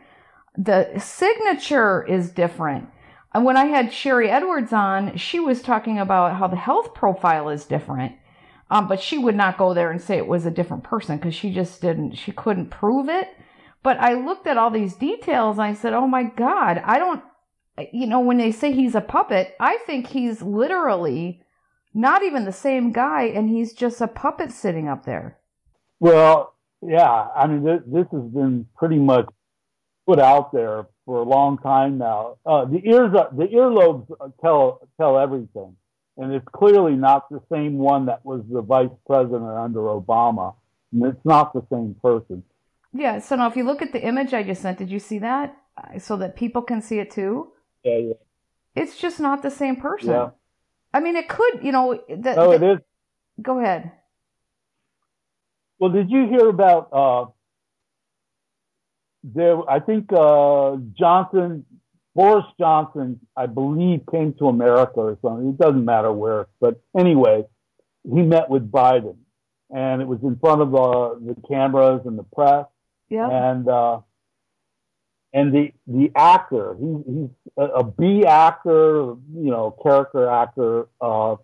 the 0.56 0.98
signature 0.98 2.04
is 2.04 2.30
different. 2.30 2.88
When 3.34 3.56
I 3.56 3.66
had 3.66 3.90
Sharry 3.90 4.30
Edwards 4.30 4.72
on, 4.72 5.16
she 5.16 5.38
was 5.38 5.60
talking 5.60 5.98
about 5.98 6.36
how 6.36 6.46
the 6.46 6.56
health 6.56 6.94
profile 6.94 7.50
is 7.50 7.64
different. 7.64 8.12
Um, 8.70 8.88
but 8.88 9.00
she 9.00 9.18
would 9.18 9.36
not 9.36 9.58
go 9.58 9.74
there 9.74 9.90
and 9.90 10.00
say 10.00 10.16
it 10.16 10.26
was 10.26 10.44
a 10.44 10.50
different 10.50 10.82
person 10.82 11.18
because 11.18 11.34
she 11.34 11.52
just 11.52 11.80
didn't, 11.80 12.14
she 12.14 12.32
couldn't 12.32 12.70
prove 12.70 13.08
it. 13.08 13.28
But 13.82 13.98
I 14.00 14.14
looked 14.14 14.46
at 14.46 14.56
all 14.56 14.70
these 14.70 14.94
details 14.94 15.58
and 15.58 15.66
I 15.66 15.74
said, 15.74 15.92
oh 15.92 16.08
my 16.08 16.24
God, 16.24 16.82
I 16.84 16.98
don't, 16.98 17.22
you 17.92 18.06
know, 18.06 18.20
when 18.20 18.38
they 18.38 18.50
say 18.50 18.72
he's 18.72 18.96
a 18.96 19.00
puppet, 19.00 19.54
I 19.60 19.76
think 19.86 20.08
he's 20.08 20.42
literally 20.42 21.42
not 21.94 22.22
even 22.22 22.44
the 22.44 22.52
same 22.52 22.90
guy 22.90 23.24
and 23.24 23.48
he's 23.48 23.72
just 23.72 24.00
a 24.00 24.08
puppet 24.08 24.50
sitting 24.50 24.88
up 24.88 25.04
there. 25.04 25.38
Well, 26.00 26.54
yeah, 26.82 27.28
I 27.36 27.46
mean, 27.46 27.62
this 27.64 28.06
has 28.10 28.30
been 28.32 28.66
pretty 28.76 28.98
much 28.98 29.26
put 30.06 30.18
out 30.18 30.52
there 30.52 30.86
for 31.04 31.18
a 31.18 31.24
long 31.24 31.58
time 31.58 31.98
now. 31.98 32.36
Uh, 32.46 32.64
the 32.64 32.80
ears, 32.84 33.14
are, 33.14 33.28
the 33.36 33.46
earlobes 33.46 34.06
tell 34.40 34.80
tell 34.98 35.18
everything, 35.18 35.76
and 36.16 36.32
it's 36.32 36.46
clearly 36.52 36.94
not 36.94 37.28
the 37.28 37.40
same 37.52 37.78
one 37.78 38.06
that 38.06 38.24
was 38.24 38.42
the 38.50 38.62
vice 38.62 38.88
president 39.06 39.50
under 39.50 39.80
Obama. 39.80 40.54
And 40.92 41.04
it's 41.04 41.24
not 41.24 41.52
the 41.52 41.62
same 41.70 41.96
person. 42.00 42.44
Yeah. 42.92 43.18
So 43.18 43.36
now, 43.36 43.48
if 43.48 43.56
you 43.56 43.64
look 43.64 43.82
at 43.82 43.92
the 43.92 44.02
image 44.02 44.32
I 44.32 44.42
just 44.42 44.62
sent, 44.62 44.78
did 44.78 44.90
you 44.90 45.00
see 45.00 45.18
that 45.18 45.56
so 45.98 46.16
that 46.16 46.36
people 46.36 46.62
can 46.62 46.80
see 46.80 47.00
it 47.00 47.10
too? 47.10 47.52
Yeah, 47.82 47.98
yeah. 47.98 48.12
It's 48.74 48.96
just 48.96 49.18
not 49.20 49.42
the 49.42 49.50
same 49.50 49.76
person. 49.76 50.10
Yeah. 50.10 50.30
I 50.94 51.00
mean, 51.00 51.16
it 51.16 51.28
could, 51.28 51.60
you 51.62 51.72
know. 51.72 52.00
The, 52.08 52.36
oh, 52.36 52.56
the, 52.56 52.64
it 52.64 52.72
is. 52.74 52.78
Go 53.42 53.58
ahead. 53.58 53.92
Well, 55.78 55.90
did 55.90 56.10
you 56.10 56.26
hear 56.28 56.48
about 56.48 56.88
uh, 56.92 57.26
there, 59.34 59.68
I 59.68 59.80
think 59.80 60.12
uh, 60.12 60.76
Johnson, 60.98 61.64
Boris 62.14 62.44
Johnson, 62.58 63.20
I 63.36 63.46
believe, 63.46 64.02
came 64.10 64.34
to 64.34 64.48
America 64.48 65.00
or 65.00 65.18
something. 65.22 65.48
It 65.48 65.58
doesn't 65.58 65.84
matter 65.84 66.12
where, 66.12 66.46
but 66.60 66.80
anyway, 66.96 67.44
he 68.04 68.22
met 68.22 68.48
with 68.48 68.70
Biden, 68.70 69.16
and 69.74 70.00
it 70.00 70.06
was 70.06 70.20
in 70.22 70.36
front 70.36 70.62
of 70.62 70.74
uh, 70.74 71.14
the 71.14 71.36
cameras 71.48 72.02
and 72.04 72.18
the 72.18 72.22
press. 72.22 72.66
Yeah. 73.08 73.28
And 73.28 73.68
uh, 73.68 74.00
and 75.32 75.52
the 75.52 75.72
the 75.86 76.10
actor, 76.14 76.76
he, 76.78 76.86
he's 77.06 77.30
a, 77.56 77.64
a 77.64 77.84
B 77.84 78.24
actor, 78.24 79.16
you 79.34 79.50
know, 79.50 79.76
character 79.82 80.28
actor, 80.28 80.88
uh, 81.00 81.36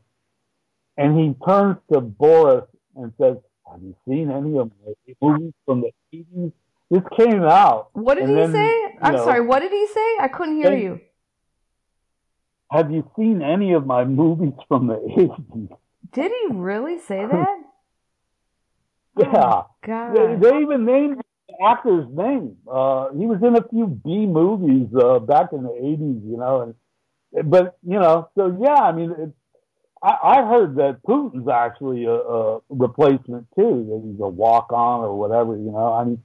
and 0.97 1.19
he 1.19 1.35
turns 1.47 1.79
to 1.93 2.01
Boris 2.01 2.65
and 2.97 3.13
says, 3.21 3.37
"Have 3.71 3.83
you 3.83 3.95
seen 4.09 4.31
any 4.31 4.57
of 4.59 4.71
my 4.85 4.95
movies 5.21 5.53
from 5.67 5.83
the 5.83 5.91
80s?" 6.15 6.53
This 6.93 7.01
came 7.17 7.43
out. 7.43 7.89
What 7.95 8.19
did 8.19 8.29
he 8.29 8.35
then, 8.35 8.53
say? 8.53 8.99
I'm 9.01 9.15
know, 9.15 9.25
sorry. 9.25 9.41
What 9.41 9.61
did 9.61 9.73
he 9.73 9.87
say? 9.87 10.17
I 10.21 10.29
couldn't 10.29 10.57
hear 10.57 10.77
you. 10.77 11.01
Have 12.71 12.91
you 12.91 13.11
seen 13.17 13.41
any 13.41 13.73
of 13.73 13.87
my 13.87 14.05
movies 14.05 14.53
from 14.69 14.89
the 14.89 14.97
80s? 14.97 15.75
Did 16.13 16.31
he 16.31 16.55
really 16.55 16.99
say 16.99 17.25
that? 17.33 17.63
yeah. 19.19 19.31
Oh, 19.33 19.67
God. 19.87 20.15
They, 20.15 20.51
they, 20.51 20.59
even 20.59 20.85
named 20.85 21.23
the 21.49 21.65
actor's 21.67 22.07
name. 22.11 22.59
Uh, 22.71 23.09
he 23.17 23.25
was 23.25 23.43
in 23.43 23.57
a 23.57 23.67
few 23.71 23.87
B 23.87 24.27
movies 24.27 24.89
uh, 24.95 25.19
back 25.19 25.55
in 25.55 25.63
the 25.63 25.71
80s, 25.71 26.31
you 26.31 26.37
know. 26.37 26.75
And, 27.33 27.51
but, 27.51 27.79
you 27.83 27.99
know, 27.99 28.29
so 28.37 28.55
yeah, 28.61 28.75
I 28.75 28.93
mean, 28.93 29.13
it, 29.13 29.31
I, 30.03 30.19
I 30.23 30.47
heard 30.47 30.77
that 30.77 31.01
Putin's 31.09 31.49
actually 31.49 32.05
a, 32.05 32.17
a 32.17 32.61
replacement 32.69 33.47
too, 33.57 33.87
that 33.89 34.03
he's 34.05 34.21
a 34.21 34.29
walk 34.29 34.75
on 34.75 35.01
or 35.01 35.19
whatever, 35.19 35.57
you 35.57 35.71
know. 35.71 35.91
I 35.91 36.05
mean, 36.05 36.23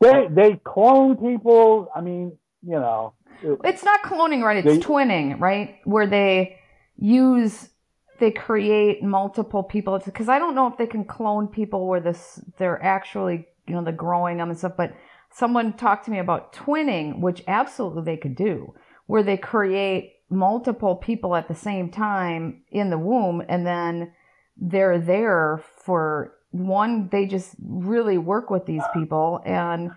they 0.00 0.28
they 0.30 0.60
clone 0.64 1.16
people. 1.16 1.88
I 1.94 2.00
mean, 2.00 2.36
you 2.62 2.74
know, 2.74 3.14
it, 3.42 3.58
it's 3.64 3.84
not 3.84 4.02
cloning, 4.02 4.42
right? 4.42 4.64
It's 4.64 4.78
they, 4.78 4.82
twinning, 4.82 5.40
right? 5.40 5.76
Where 5.84 6.06
they 6.06 6.58
use 6.98 7.70
they 8.18 8.30
create 8.30 9.02
multiple 9.02 9.62
people. 9.62 9.98
Because 9.98 10.28
I 10.28 10.38
don't 10.38 10.54
know 10.54 10.66
if 10.66 10.78
they 10.78 10.86
can 10.86 11.04
clone 11.04 11.48
people 11.48 11.86
where 11.86 12.00
this 12.00 12.40
they're 12.58 12.82
actually 12.82 13.46
you 13.66 13.74
know 13.74 13.84
the 13.84 13.92
growing 13.92 14.38
them 14.38 14.50
and 14.50 14.58
stuff. 14.58 14.76
But 14.76 14.94
someone 15.32 15.74
talked 15.74 16.06
to 16.06 16.10
me 16.10 16.18
about 16.18 16.52
twinning, 16.52 17.20
which 17.20 17.42
absolutely 17.46 18.02
they 18.02 18.16
could 18.16 18.36
do, 18.36 18.74
where 19.06 19.22
they 19.22 19.36
create 19.36 20.14
multiple 20.28 20.96
people 20.96 21.36
at 21.36 21.48
the 21.48 21.54
same 21.54 21.90
time 21.90 22.62
in 22.70 22.90
the 22.90 22.98
womb, 22.98 23.42
and 23.48 23.66
then 23.66 24.12
they're 24.56 24.98
there 24.98 25.62
for 25.76 26.35
one, 26.50 27.08
they 27.10 27.26
just 27.26 27.54
really 27.60 28.18
work 28.18 28.50
with 28.50 28.66
these 28.66 28.84
people, 28.94 29.40
and 29.44 29.90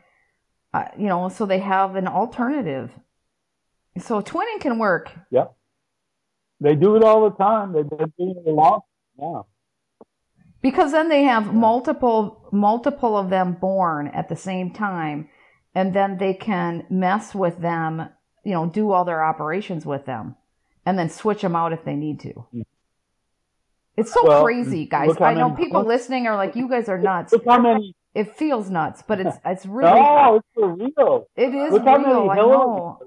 uh, 0.74 0.86
you 0.98 1.08
know, 1.08 1.30
so 1.30 1.46
they 1.46 1.60
have 1.60 1.96
an 1.96 2.08
alternative. 2.08 2.92
So 3.98 4.22
twinning 4.22 4.60
can 4.62 4.78
work. 4.78 5.12
yeah 5.32 5.46
they 6.62 6.76
do 6.76 6.96
it 6.96 7.04
all 7.04 7.30
the 7.30 7.36
time. 7.36 7.74
They've 7.74 7.90
been 7.90 8.14
doing 8.18 8.44
it 8.46 8.50
a 8.50 8.52
long 8.52 8.82
time. 9.20 9.44
Because 10.62 10.92
then 10.92 11.08
they 11.08 11.24
have 11.24 11.54
multiple 11.54 12.50
multiple 12.52 13.18
of 13.18 13.30
them 13.30 13.54
born 13.54 14.08
at 14.08 14.28
the 14.28 14.36
same 14.36 14.72
time, 14.72 15.30
and 15.74 15.94
then 15.94 16.18
they 16.18 16.34
can 16.34 16.86
mess 16.90 17.34
with 17.34 17.60
them. 17.62 18.10
You 18.44 18.54
know, 18.54 18.66
do 18.70 18.92
all 18.92 19.06
their 19.06 19.24
operations 19.24 19.86
with 19.86 20.06
them, 20.06 20.36
and 20.86 21.00
then 21.00 21.10
switch 21.10 21.42
them 21.42 21.56
out 21.56 21.72
if 21.72 21.86
they 21.86 21.96
need 21.96 22.20
to. 22.22 22.34
Mm-hmm. 22.34 22.62
It's 24.00 24.14
so 24.14 24.26
well, 24.26 24.44
crazy, 24.44 24.86
guys. 24.86 25.16
I 25.20 25.34
know 25.34 25.50
many, 25.50 25.66
people 25.66 25.84
listening 25.84 26.28
are 26.28 26.36
like, 26.36 26.56
"You 26.56 26.70
guys 26.70 26.88
are 26.88 26.98
nuts." 26.98 27.34
Look 27.34 27.46
how 27.46 27.60
many. 27.60 27.96
It 28.16 28.36
feels 28.36 28.70
nuts, 28.70 29.04
but 29.06 29.20
it's 29.20 29.38
it's 29.46 29.66
really. 29.78 30.00
no, 30.00 30.36
it's 30.36 30.48
for 30.54 30.74
real. 30.74 31.28
It 31.36 31.54
is 31.54 31.74
look 31.74 31.84
real. 31.86 32.30
I 32.30 32.36
know. 32.36 32.98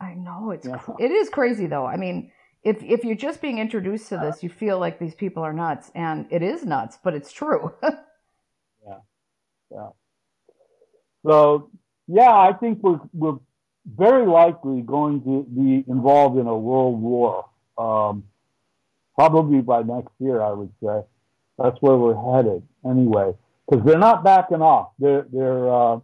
I 0.00 0.14
know 0.14 0.50
it's 0.50 0.66
yeah. 0.66 0.80
it 0.98 1.10
is 1.10 1.30
crazy 1.30 1.66
though. 1.66 1.86
I 1.86 1.96
mean, 1.96 2.30
if 2.62 2.82
if 2.82 3.04
you're 3.04 3.16
just 3.16 3.40
being 3.40 3.58
introduced 3.58 4.08
to 4.10 4.18
this, 4.18 4.42
you 4.42 4.50
feel 4.50 4.78
like 4.78 4.98
these 4.98 5.14
people 5.14 5.42
are 5.42 5.52
nuts, 5.52 5.90
and 5.94 6.26
it 6.30 6.42
is 6.42 6.64
nuts, 6.64 6.98
but 7.02 7.14
it's 7.14 7.32
true. 7.32 7.72
yeah, 7.82 8.98
yeah. 9.70 9.88
So 11.24 11.70
yeah, 12.06 12.32
I 12.32 12.52
think 12.52 12.80
we're 12.82 13.00
we're 13.12 13.38
very 13.86 14.26
likely 14.26 14.82
going 14.82 15.22
to 15.22 15.46
be 15.48 15.84
involved 15.90 16.38
in 16.38 16.46
a 16.46 16.56
world 16.56 17.00
war. 17.00 17.46
Um, 17.78 18.24
probably 19.14 19.60
by 19.60 19.82
next 19.82 20.12
year, 20.18 20.40
I 20.40 20.52
would 20.52 20.72
say. 20.82 21.02
That's 21.58 21.76
where 21.80 21.96
we're 21.96 22.34
headed 22.34 22.62
anyway, 22.84 23.32
because 23.68 23.84
they're 23.84 23.98
not 23.98 24.24
backing 24.24 24.62
off. 24.62 24.90
They're 24.98 25.26
they're 25.32 25.72
uh, 25.72 26.00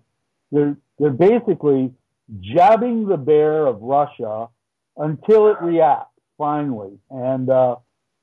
they're 0.52 0.76
they're 0.98 1.10
basically 1.10 1.92
jabbing 2.40 3.08
the 3.08 3.16
bear 3.16 3.66
of 3.66 3.82
Russia 3.82 4.48
until 4.96 5.48
it 5.48 5.60
reacts 5.60 6.12
finally. 6.38 6.98
And 7.10 7.50
uh, 7.50 7.76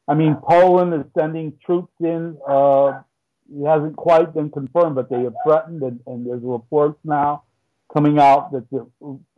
I 0.07 0.13
mean, 0.13 0.37
Poland 0.41 0.93
is 0.93 1.05
sending 1.17 1.53
troops 1.65 1.93
in. 1.99 2.37
Uh, 2.47 3.01
it 3.49 3.65
hasn't 3.65 3.95
quite 3.95 4.33
been 4.33 4.49
confirmed, 4.49 4.95
but 4.95 5.09
they 5.09 5.23
have 5.23 5.35
threatened, 5.45 5.81
and, 5.81 5.99
and 6.05 6.25
there's 6.25 6.41
reports 6.43 6.99
now 7.03 7.43
coming 7.93 8.19
out 8.19 8.51
that 8.51 8.69
the, 8.69 8.87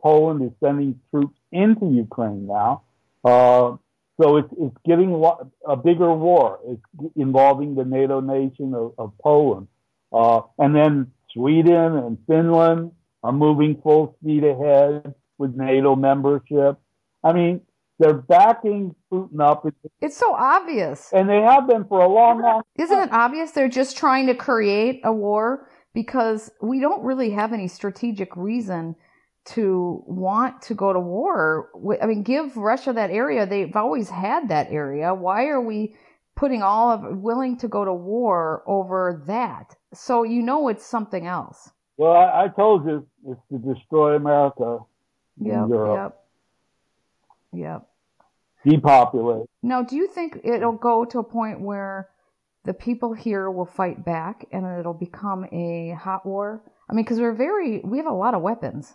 Poland 0.02 0.42
is 0.42 0.50
sending 0.62 1.00
troops 1.10 1.38
into 1.52 1.86
Ukraine 1.86 2.46
now. 2.46 2.82
Uh, 3.24 3.76
so 4.20 4.36
it's, 4.36 4.48
it's 4.58 4.76
getting 4.84 5.24
a 5.66 5.76
bigger 5.76 6.12
war. 6.12 6.60
It's 6.66 7.12
involving 7.16 7.74
the 7.74 7.84
NATO 7.84 8.20
nation 8.20 8.74
of, 8.74 8.94
of 8.98 9.12
Poland. 9.22 9.68
Uh, 10.12 10.42
and 10.58 10.74
then 10.74 11.12
Sweden 11.32 11.96
and 11.96 12.18
Finland 12.26 12.92
are 13.22 13.32
moving 13.32 13.80
full 13.82 14.16
speed 14.20 14.44
ahead 14.44 15.14
with 15.38 15.54
NATO 15.56 15.96
membership. 15.96 16.78
I 17.22 17.32
mean, 17.32 17.62
they're 17.98 18.14
backing 18.14 18.94
Putin 19.12 19.40
up. 19.40 19.66
It's 20.00 20.16
so 20.16 20.34
obvious. 20.34 21.10
And 21.12 21.28
they 21.28 21.40
have 21.40 21.66
been 21.66 21.84
for 21.84 22.00
a 22.00 22.08
long, 22.08 22.42
long 22.42 22.62
time. 22.62 22.62
Isn't 22.76 22.98
it 22.98 23.12
obvious 23.12 23.52
they're 23.52 23.68
just 23.68 23.96
trying 23.96 24.26
to 24.26 24.34
create 24.34 25.00
a 25.04 25.12
war? 25.12 25.68
Because 25.92 26.50
we 26.62 26.80
don't 26.80 27.02
really 27.02 27.30
have 27.30 27.52
any 27.52 27.68
strategic 27.68 28.36
reason 28.36 28.96
to 29.54 30.02
want 30.06 30.62
to 30.62 30.74
go 30.74 30.92
to 30.92 31.00
war. 31.00 31.70
I 32.00 32.06
mean, 32.06 32.22
give 32.22 32.56
Russia 32.56 32.92
that 32.92 33.10
area. 33.10 33.46
They've 33.46 33.74
always 33.74 34.08
had 34.08 34.48
that 34.48 34.70
area. 34.70 35.14
Why 35.14 35.46
are 35.46 35.60
we 35.60 35.96
putting 36.36 36.62
all 36.62 36.90
of 36.90 37.18
willing 37.18 37.56
to 37.58 37.68
go 37.68 37.84
to 37.84 37.92
war 37.92 38.62
over 38.66 39.22
that? 39.26 39.76
So 39.92 40.22
you 40.22 40.42
know 40.42 40.68
it's 40.68 40.86
something 40.86 41.26
else. 41.26 41.70
Well, 41.96 42.12
I, 42.12 42.44
I 42.44 42.48
told 42.48 42.86
you 42.86 43.06
it's 43.26 43.40
to 43.50 43.74
destroy 43.74 44.16
America. 44.16 44.78
Yep, 45.38 45.68
Europe. 45.68 46.16
Yep. 47.52 47.60
Yep. 47.62 47.86
Depopulate. 48.64 49.46
Now, 49.62 49.82
do 49.82 49.96
you 49.96 50.06
think 50.06 50.40
it'll 50.44 50.72
go 50.72 51.04
to 51.06 51.18
a 51.18 51.24
point 51.24 51.60
where 51.60 52.08
the 52.64 52.74
people 52.74 53.14
here 53.14 53.50
will 53.50 53.66
fight 53.66 54.04
back 54.04 54.44
and 54.52 54.66
it'll 54.78 54.94
become 54.94 55.46
a 55.50 55.96
hot 55.98 56.26
war? 56.26 56.62
I 56.88 56.92
mean, 56.92 57.04
because 57.04 57.18
we're 57.18 57.34
very, 57.34 57.80
we 57.80 57.98
have 57.98 58.06
a 58.06 58.12
lot 58.12 58.34
of 58.34 58.42
weapons. 58.42 58.94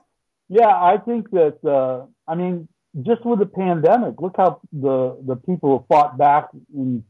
Yeah, 0.49 0.67
I 0.67 0.97
think 0.97 1.31
that. 1.31 1.57
Uh, 1.63 2.05
I 2.27 2.35
mean, 2.35 2.67
just 3.01 3.25
with 3.25 3.39
the 3.39 3.45
pandemic, 3.45 4.21
look 4.21 4.35
how 4.37 4.61
the 4.71 5.17
the 5.25 5.35
people 5.35 5.79
have 5.79 5.87
fought 5.87 6.17
back. 6.17 6.49
In 6.73 7.03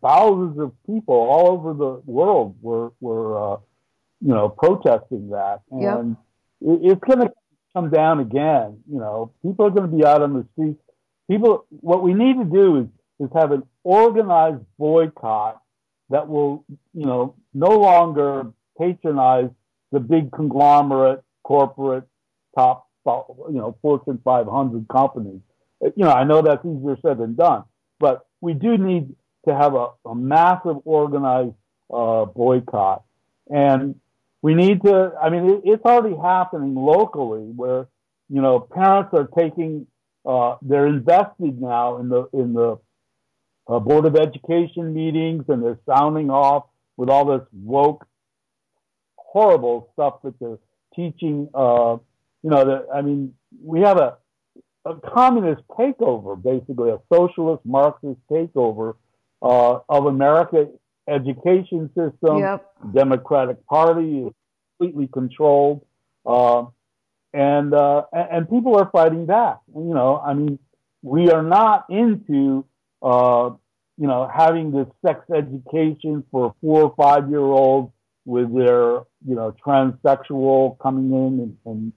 thousands 0.00 0.58
of 0.60 0.72
people 0.86 1.14
all 1.14 1.48
over 1.48 1.74
the 1.74 2.02
world 2.06 2.56
were 2.62 2.92
were 3.00 3.54
uh, 3.54 3.56
you 4.20 4.34
know, 4.34 4.48
protesting 4.48 5.30
that. 5.30 5.60
And 5.70 6.16
yep. 6.60 6.78
it's 6.82 7.00
going 7.04 7.26
to 7.26 7.32
come 7.74 7.90
down 7.90 8.20
again. 8.20 8.80
You 8.90 8.98
know, 8.98 9.32
people 9.42 9.66
are 9.66 9.70
going 9.70 9.90
to 9.90 9.96
be 9.96 10.04
out 10.04 10.22
on 10.22 10.34
the 10.34 10.46
streets. 10.52 10.80
People, 11.30 11.66
what 11.70 12.02
we 12.02 12.14
need 12.14 12.38
to 12.38 12.44
do 12.44 12.76
is, 12.80 12.86
is 13.20 13.30
have 13.34 13.52
an 13.52 13.62
organized 13.84 14.64
boycott 14.78 15.60
that 16.10 16.28
will, 16.28 16.64
you 16.94 17.06
know, 17.06 17.34
no 17.52 17.78
longer 17.78 18.52
patronize 18.78 19.50
the 19.92 20.00
big 20.00 20.32
conglomerate, 20.32 21.22
corporate, 21.42 22.04
top, 22.58 22.88
you 23.06 23.58
know, 23.58 23.76
Fortune 23.80 24.20
500 24.24 24.86
companies. 24.88 25.40
You 25.80 26.04
know, 26.04 26.10
I 26.10 26.24
know 26.24 26.42
that's 26.42 26.64
easier 26.64 26.96
said 27.02 27.18
than 27.18 27.34
done, 27.34 27.64
but 28.00 28.26
we 28.40 28.54
do 28.54 28.76
need 28.76 29.14
to 29.46 29.54
have 29.54 29.74
a, 29.74 29.88
a 30.04 30.14
massive 30.14 30.76
organized 30.84 31.54
uh, 31.92 32.24
boycott. 32.24 33.04
And 33.48 33.94
we 34.42 34.54
need 34.54 34.82
to, 34.82 35.12
I 35.20 35.30
mean, 35.30 35.48
it, 35.48 35.60
it's 35.64 35.84
already 35.84 36.16
happening 36.16 36.74
locally 36.74 37.50
where, 37.54 37.86
you 38.28 38.42
know, 38.42 38.60
parents 38.60 39.10
are 39.14 39.28
taking, 39.38 39.86
uh, 40.26 40.56
they're 40.62 40.86
invested 40.86 41.60
now 41.60 41.98
in 41.98 42.08
the, 42.08 42.28
in 42.32 42.52
the 42.52 42.78
uh, 43.68 43.78
Board 43.78 44.04
of 44.06 44.16
Education 44.16 44.92
meetings 44.92 45.44
and 45.48 45.62
they're 45.62 45.78
sounding 45.88 46.30
off 46.30 46.64
with 46.96 47.08
all 47.08 47.24
this 47.24 47.46
woke, 47.52 48.06
horrible 49.16 49.90
stuff 49.92 50.20
that 50.24 50.34
they're 50.40 50.58
teaching. 50.94 51.48
Uh, 51.54 51.98
you 52.48 52.54
know, 52.54 52.64
that, 52.64 52.86
I 52.94 53.02
mean, 53.02 53.34
we 53.62 53.80
have 53.80 53.98
a, 53.98 54.16
a 54.86 54.94
communist 54.94 55.60
takeover, 55.78 56.42
basically 56.42 56.88
a 56.88 56.98
socialist 57.12 57.62
Marxist 57.66 58.18
takeover 58.30 58.94
uh, 59.42 59.80
of 59.86 60.06
America 60.06 60.66
education 61.06 61.88
system, 61.88 62.38
yep. 62.38 62.72
Democratic 62.94 63.66
Party 63.66 64.20
is 64.20 64.32
completely 64.78 65.08
controlled, 65.12 65.84
uh, 66.24 66.64
and 67.34 67.74
uh, 67.74 68.04
and 68.14 68.48
people 68.48 68.76
are 68.76 68.88
fighting 68.90 69.26
back. 69.26 69.58
You 69.74 69.92
know, 69.94 70.16
I 70.18 70.32
mean, 70.32 70.58
we 71.02 71.30
are 71.30 71.42
not 71.42 71.84
into 71.90 72.64
uh, 73.02 73.50
you 73.98 74.06
know 74.06 74.30
having 74.34 74.70
this 74.70 74.86
sex 75.04 75.20
education 75.30 76.24
for 76.30 76.54
four 76.62 76.84
or 76.84 76.94
five 76.96 77.28
year 77.28 77.40
olds 77.40 77.92
with 78.24 78.54
their 78.54 79.00
you 79.26 79.34
know 79.34 79.54
transsexual 79.64 80.78
coming 80.78 81.12
in 81.12 81.40
and, 81.40 81.56
and 81.66 81.92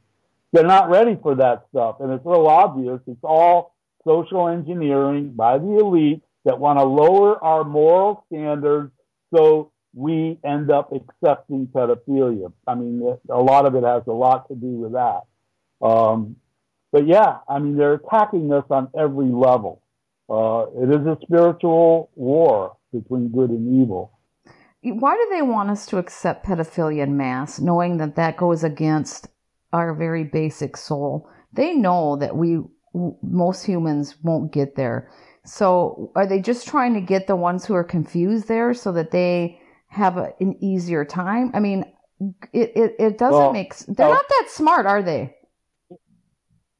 they're 0.51 0.65
not 0.65 0.89
ready 0.89 1.17
for 1.21 1.35
that 1.35 1.65
stuff, 1.69 1.97
and 1.99 2.11
it's 2.11 2.25
real 2.25 2.47
obvious. 2.47 2.99
It's 3.07 3.23
all 3.23 3.75
social 4.05 4.47
engineering 4.47 5.33
by 5.33 5.57
the 5.57 5.77
elite 5.79 6.21
that 6.45 6.59
want 6.59 6.79
to 6.79 6.83
lower 6.83 7.41
our 7.43 7.63
moral 7.63 8.25
standards 8.27 8.91
so 9.33 9.71
we 9.93 10.39
end 10.43 10.71
up 10.71 10.91
accepting 10.93 11.67
pedophilia. 11.67 12.51
I 12.67 12.75
mean, 12.75 13.17
a 13.29 13.41
lot 13.41 13.65
of 13.65 13.75
it 13.75 13.83
has 13.83 14.03
a 14.07 14.11
lot 14.11 14.47
to 14.47 14.55
do 14.55 14.67
with 14.67 14.93
that. 14.93 15.21
Um, 15.81 16.37
but 16.91 17.07
yeah, 17.07 17.37
I 17.47 17.59
mean, 17.59 17.77
they're 17.77 17.93
attacking 17.93 18.51
us 18.53 18.65
on 18.69 18.89
every 18.97 19.27
level. 19.27 19.81
Uh, 20.29 20.65
it 20.81 20.89
is 20.89 21.05
a 21.05 21.17
spiritual 21.21 22.09
war 22.15 22.77
between 22.93 23.29
good 23.29 23.49
and 23.49 23.81
evil. 23.81 24.17
Why 24.83 25.15
do 25.15 25.27
they 25.29 25.41
want 25.41 25.69
us 25.69 25.85
to 25.87 25.97
accept 25.97 26.45
pedophilia 26.45 27.03
in 27.03 27.15
mass, 27.15 27.59
knowing 27.59 27.97
that 27.97 28.15
that 28.15 28.37
goes 28.37 28.63
against 28.63 29.27
our 29.73 29.93
very 29.93 30.23
basic 30.23 30.77
soul? 30.77 31.29
They 31.53 31.73
know 31.73 32.15
that 32.17 32.35
we, 32.35 32.59
most 33.21 33.65
humans, 33.65 34.15
won't 34.23 34.51
get 34.53 34.75
there. 34.75 35.11
So 35.45 36.11
are 36.15 36.27
they 36.27 36.39
just 36.39 36.67
trying 36.67 36.93
to 36.93 37.01
get 37.01 37.27
the 37.27 37.35
ones 37.35 37.65
who 37.65 37.73
are 37.73 37.83
confused 37.83 38.47
there 38.47 38.73
so 38.73 38.91
that 38.91 39.11
they 39.11 39.59
have 39.87 40.17
a, 40.17 40.33
an 40.39 40.55
easier 40.63 41.03
time? 41.03 41.51
I 41.53 41.59
mean, 41.59 41.85
it, 42.53 42.71
it, 42.75 42.95
it 42.99 43.17
doesn't 43.17 43.39
well, 43.39 43.53
make, 43.53 43.75
they're 43.87 44.07
not 44.07 44.29
that 44.29 44.47
smart, 44.49 44.85
are 44.85 45.01
they? 45.01 45.35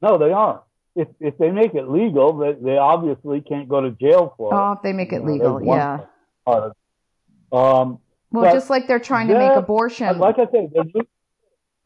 No, 0.00 0.18
they 0.18 0.32
aren't. 0.32 0.60
If, 0.94 1.08
if 1.20 1.38
they 1.38 1.50
make 1.50 1.74
it 1.74 1.88
legal, 1.88 2.36
they, 2.36 2.52
they 2.52 2.76
obviously 2.76 3.40
can't 3.40 3.68
go 3.68 3.80
to 3.80 3.90
jail 3.92 4.34
for 4.36 4.52
it. 4.52 4.56
Oh, 4.56 4.72
if 4.72 4.82
they 4.82 4.92
make 4.92 5.12
it 5.12 5.24
legal, 5.24 5.62
yeah. 5.64 6.00
Um, 6.46 7.98
well, 8.30 8.52
just 8.52 8.70
like 8.70 8.86
they're 8.86 8.98
trying 8.98 9.28
to 9.28 9.38
make 9.38 9.56
abortion. 9.56 10.18
Like 10.18 10.38
I 10.38 10.46
said, 10.50 10.72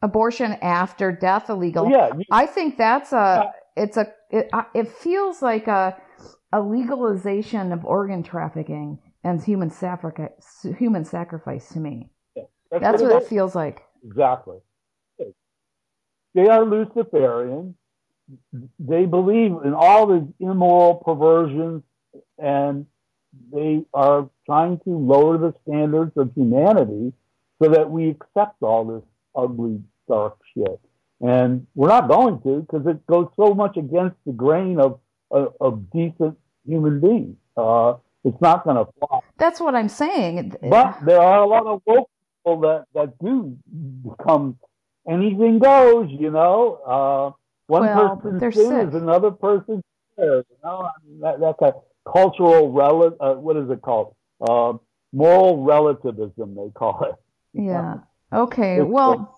abortion 0.01 0.53
after 0.61 1.11
death 1.11 1.49
illegal. 1.49 1.89
Yeah, 1.89 2.15
you, 2.15 2.23
I 2.31 2.45
think 2.45 2.77
that's 2.77 3.13
a. 3.13 3.17
Uh, 3.17 3.51
it's 3.75 3.97
a. 3.97 4.13
It, 4.29 4.49
uh, 4.53 4.63
it 4.73 4.87
feels 4.87 5.41
like 5.41 5.67
a 5.67 5.97
a 6.53 6.61
legalization 6.61 7.71
of 7.71 7.85
organ 7.85 8.23
trafficking 8.23 8.99
and 9.23 9.43
human 9.43 9.69
sacrifice, 9.69 10.65
human 10.77 11.03
sacrifice 11.03 11.69
to 11.69 11.79
me. 11.79 12.09
Yeah, 12.35 12.43
that's, 12.71 12.83
that's 12.83 13.01
what, 13.01 13.13
what 13.13 13.23
it 13.23 13.29
feels 13.29 13.55
like. 13.55 13.81
Exactly. 14.05 14.57
They 16.33 16.47
are 16.47 16.63
Luciferian. 16.63 17.75
They 18.79 19.05
believe 19.05 19.51
in 19.65 19.73
all 19.73 20.05
the 20.05 20.27
immoral 20.39 20.95
perversions, 20.95 21.83
and 22.37 22.85
they 23.51 23.85
are 23.93 24.29
trying 24.45 24.79
to 24.79 24.89
lower 24.89 25.37
the 25.37 25.53
standards 25.63 26.11
of 26.15 26.31
humanity 26.35 27.13
so 27.61 27.69
that 27.69 27.89
we 27.89 28.09
accept 28.09 28.61
all 28.61 28.85
this 28.85 29.03
ugly, 29.37 29.81
dark 30.07 30.37
shit. 30.53 30.79
And 31.21 31.67
we're 31.75 31.87
not 31.87 32.07
going 32.09 32.41
to 32.41 32.61
because 32.61 32.85
it 32.87 33.05
goes 33.07 33.27
so 33.35 33.53
much 33.53 33.77
against 33.77 34.17
the 34.25 34.33
grain 34.33 34.79
of 34.79 34.99
of, 35.31 35.53
of 35.59 35.89
decent 35.91 36.37
human 36.65 36.99
beings. 36.99 37.35
Uh, 37.55 37.95
it's 38.23 38.39
not 38.41 38.63
going 38.63 38.77
to 38.77 38.91
fly. 38.99 39.19
That's 39.37 39.59
what 39.59 39.75
I'm 39.75 39.89
saying. 39.89 40.55
But 40.61 40.99
there 41.05 41.21
are 41.21 41.41
a 41.41 41.47
lot 41.47 41.65
of 41.65 41.81
woke 41.85 42.09
people 42.45 42.61
that, 42.61 42.85
that 42.93 43.17
do 43.19 43.57
become 44.03 44.57
anything 45.09 45.59
goes, 45.59 46.09
you 46.11 46.31
know. 46.31 46.79
Uh, 46.85 47.31
one 47.67 47.83
well, 47.83 48.17
person's 48.17 48.55
sin 48.55 48.69
sick. 48.69 48.87
is 48.89 48.93
another 48.95 49.31
person's 49.31 49.83
you 50.17 50.43
know. 50.63 50.89
I 50.89 50.91
mean, 51.05 51.19
that, 51.21 51.39
that's 51.39 51.61
a 51.61 51.73
cultural, 52.09 52.71
rel- 52.71 53.17
uh, 53.19 53.33
what 53.33 53.57
is 53.57 53.69
it 53.69 53.81
called? 53.81 54.15
Uh, 54.41 54.73
moral 55.13 55.63
relativism, 55.63 56.55
they 56.55 56.69
call 56.73 57.03
it. 57.03 57.15
Yeah. 57.53 57.95
Okay. 58.33 58.81
Well, 58.81 59.33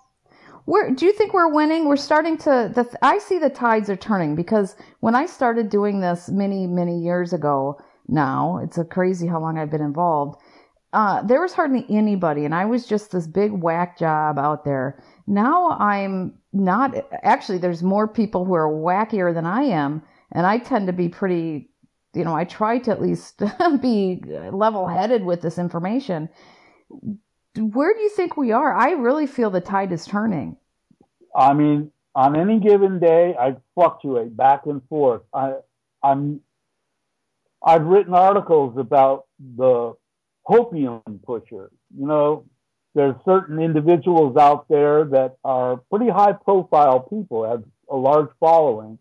we're, 0.65 0.91
do 0.91 1.06
you 1.06 1.13
think 1.13 1.34
we're 1.34 1.54
winning? 1.54 1.86
We're 1.86 1.95
starting 1.97 2.38
to. 2.39 2.71
The, 2.73 2.97
I 3.02 3.19
see 3.19 3.39
the 3.39 3.49
tides 3.49 3.89
are 3.89 3.95
turning 3.95 4.36
because 4.36 4.75
when 4.99 5.15
I 5.15 5.25
started 5.25 5.69
doing 5.69 5.99
this 5.99 6.30
many, 6.30 6.67
many 6.67 6.99
years 6.99 7.34
ago, 7.34 7.80
now. 8.10 8.60
It's 8.63 8.78
a 8.78 8.86
crazy 8.86 9.28
how 9.28 9.39
long 9.39 9.58
I've 9.58 9.69
been 9.69 9.82
involved. 9.82 10.41
Uh, 10.91 11.21
there 11.21 11.41
was 11.41 11.54
hardly 11.54 11.86
anybody, 11.89 12.45
and 12.45 12.56
I 12.56 12.65
was 12.65 12.88
just 12.88 13.12
this 13.12 13.28
big 13.28 13.52
whack 13.52 13.97
job 13.97 14.39
out 14.39 14.65
there. 14.65 15.04
Now 15.28 15.71
I'm 15.71 16.34
not. 16.52 16.95
Actually, 17.21 17.60
there's 17.60 17.84
more 17.84 18.08
people 18.08 18.43
who 18.43 18.56
are 18.56 18.67
wackier 18.67 19.34
than 19.34 19.45
I 19.45 19.63
am, 19.63 20.02
and 20.32 20.47
I 20.47 20.58
tend 20.58 20.88
to 20.88 20.93
be 20.93 21.08
pretty. 21.08 21.69
You 22.15 22.23
know, 22.23 22.36
I 22.36 22.43
try 22.43 22.80
to 22.80 22.91
at 22.91 23.02
least 23.02 23.43
be 23.82 24.23
level 24.52 24.88
headed 24.88 25.23
with 25.23 25.41
this 25.41 25.60
information. 25.60 26.28
Where 27.60 27.93
do 27.93 28.00
you 28.00 28.10
think 28.10 28.38
we 28.38 28.52
are? 28.52 28.74
I 28.74 28.91
really 28.91 29.28
feel 29.28 29.50
the 29.50 29.62
tide 29.62 29.91
is 29.91 30.06
turning. 30.06 30.58
I 31.36 31.54
mean, 31.54 31.91
on 32.15 32.36
any 32.36 32.60
given 32.60 33.00
day, 33.00 33.36
I 33.39 33.56
fluctuate 33.76 34.36
back 34.36 34.65
and 34.65 34.82
forth. 34.88 35.22
I, 35.34 35.56
I'm, 36.02 36.41
I've 37.63 37.84
written 37.84 38.13
articles 38.13 38.78
about 38.78 39.26
the 39.58 39.93
hopium 40.50 41.02
pushers. 41.24 41.72
You 41.98 42.08
know, 42.08 42.45
there's 42.95 43.15
certain 43.26 43.60
individuals 43.60 44.38
out 44.38 44.67
there 44.69 45.06
that 45.06 45.38
are 45.43 45.78
pretty 45.89 46.10
high 46.10 46.34
profile 46.34 47.02
people, 47.02 47.50
have 47.50 47.63
a 47.89 47.95
large 47.95 48.30
following, 48.39 48.98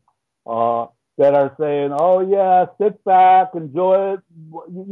uh, 0.47 0.87
that 1.16 1.35
are 1.35 1.55
saying, 1.59 1.90
"Oh 1.99 2.21
yeah, 2.21 2.66
sit 2.81 3.03
back, 3.05 3.55
enjoy 3.55 4.14
it, 4.14 4.21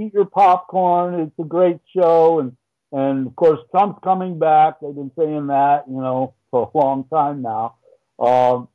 eat 0.01 0.13
your 0.13 0.25
popcorn. 0.25 1.21
It's 1.21 1.39
a 1.39 1.45
great 1.45 1.81
show." 1.95 2.41
And 2.41 2.57
and 2.93 3.27
of 3.27 3.37
course, 3.37 3.61
Trump's 3.71 3.99
coming 4.03 4.39
back. 4.39 4.81
They've 4.81 4.95
been 4.95 5.13
saying 5.19 5.49
that, 5.49 5.85
you 5.89 6.01
know, 6.01 6.35
for 6.51 6.71
a 6.73 6.79
long 6.79 7.05
time 7.13 7.43
now. 7.43 7.77
Um, 8.19 8.69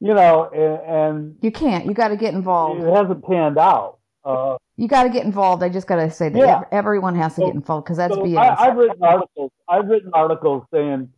you 0.00 0.14
know, 0.14 0.48
and, 0.52 0.96
and 0.96 1.36
you 1.42 1.50
can't. 1.50 1.86
You 1.86 1.94
got 1.94 2.08
to 2.08 2.16
get 2.16 2.34
involved. 2.34 2.82
It 2.82 2.94
hasn't 2.94 3.24
panned 3.24 3.58
out. 3.58 3.98
Uh, 4.24 4.56
you 4.76 4.88
got 4.88 5.04
to 5.04 5.10
get 5.10 5.24
involved. 5.24 5.62
I 5.62 5.68
just 5.68 5.86
got 5.86 5.96
to 5.96 6.10
say 6.10 6.28
that 6.28 6.38
yeah. 6.38 6.62
everyone 6.70 7.14
has 7.16 7.34
to 7.34 7.40
so, 7.40 7.46
get 7.46 7.54
involved 7.54 7.86
because 7.86 7.96
that's 7.96 8.14
so 8.14 8.22
BS. 8.22 8.38
I, 8.38 8.66
have 8.66 8.76
written 8.76 9.02
articles. 9.02 9.52
I've 9.68 9.86
written 9.86 10.10
articles 10.12 10.64
saying 10.72 11.10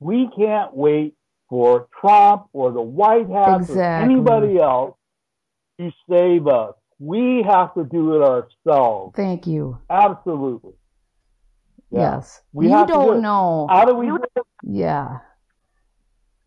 we 0.00 0.28
can't 0.36 0.74
wait 0.74 1.14
for 1.48 1.88
Trump 2.00 2.46
or 2.52 2.72
the 2.72 2.82
White 2.82 3.30
House 3.30 3.68
exactly. 3.68 4.14
or 4.14 4.16
anybody 4.16 4.58
else 4.58 4.96
to 5.78 5.92
save 6.10 6.46
us. 6.46 6.74
We 6.98 7.44
have 7.46 7.74
to 7.74 7.84
do 7.84 8.16
it 8.16 8.22
ourselves. 8.22 9.14
Thank 9.16 9.46
you. 9.46 9.78
Absolutely. 9.90 10.72
Yeah. 11.92 12.16
Yes. 12.16 12.40
We 12.52 12.66
you 12.66 12.86
don't 12.86 13.16
do 13.16 13.20
know. 13.20 13.66
How 13.70 13.84
do 13.84 13.94
we 13.94 14.06
do 14.06 14.16
it? 14.16 14.42
Yeah. 14.62 15.18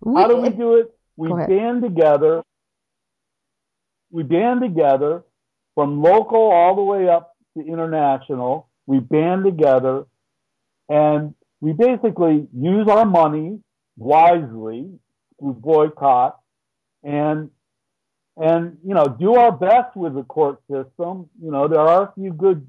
We, 0.01 0.21
How 0.21 0.27
do 0.27 0.37
we 0.37 0.49
do 0.49 0.75
it? 0.77 0.91
We 1.17 1.29
band 1.29 1.83
together. 1.83 2.43
We 4.09 4.23
band 4.23 4.61
together 4.61 5.23
from 5.75 6.01
local 6.01 6.51
all 6.51 6.75
the 6.75 6.81
way 6.81 7.07
up 7.07 7.35
to 7.55 7.63
international. 7.63 8.69
We 8.87 8.99
band 8.99 9.45
together 9.45 10.05
and 10.89 11.35
we 11.61 11.73
basically 11.73 12.47
use 12.55 12.87
our 12.87 13.05
money 13.05 13.59
wisely 13.97 14.89
to 15.39 15.53
boycott 15.53 16.39
and 17.03 17.49
and 18.37 18.77
you 18.85 18.93
know 18.93 19.05
do 19.05 19.35
our 19.35 19.51
best 19.51 19.95
with 19.95 20.15
the 20.15 20.23
court 20.23 20.59
system. 20.69 21.29
You 21.41 21.51
know 21.51 21.67
there 21.67 21.79
are 21.79 22.03
a 22.03 22.13
few 22.13 22.33
good, 22.33 22.67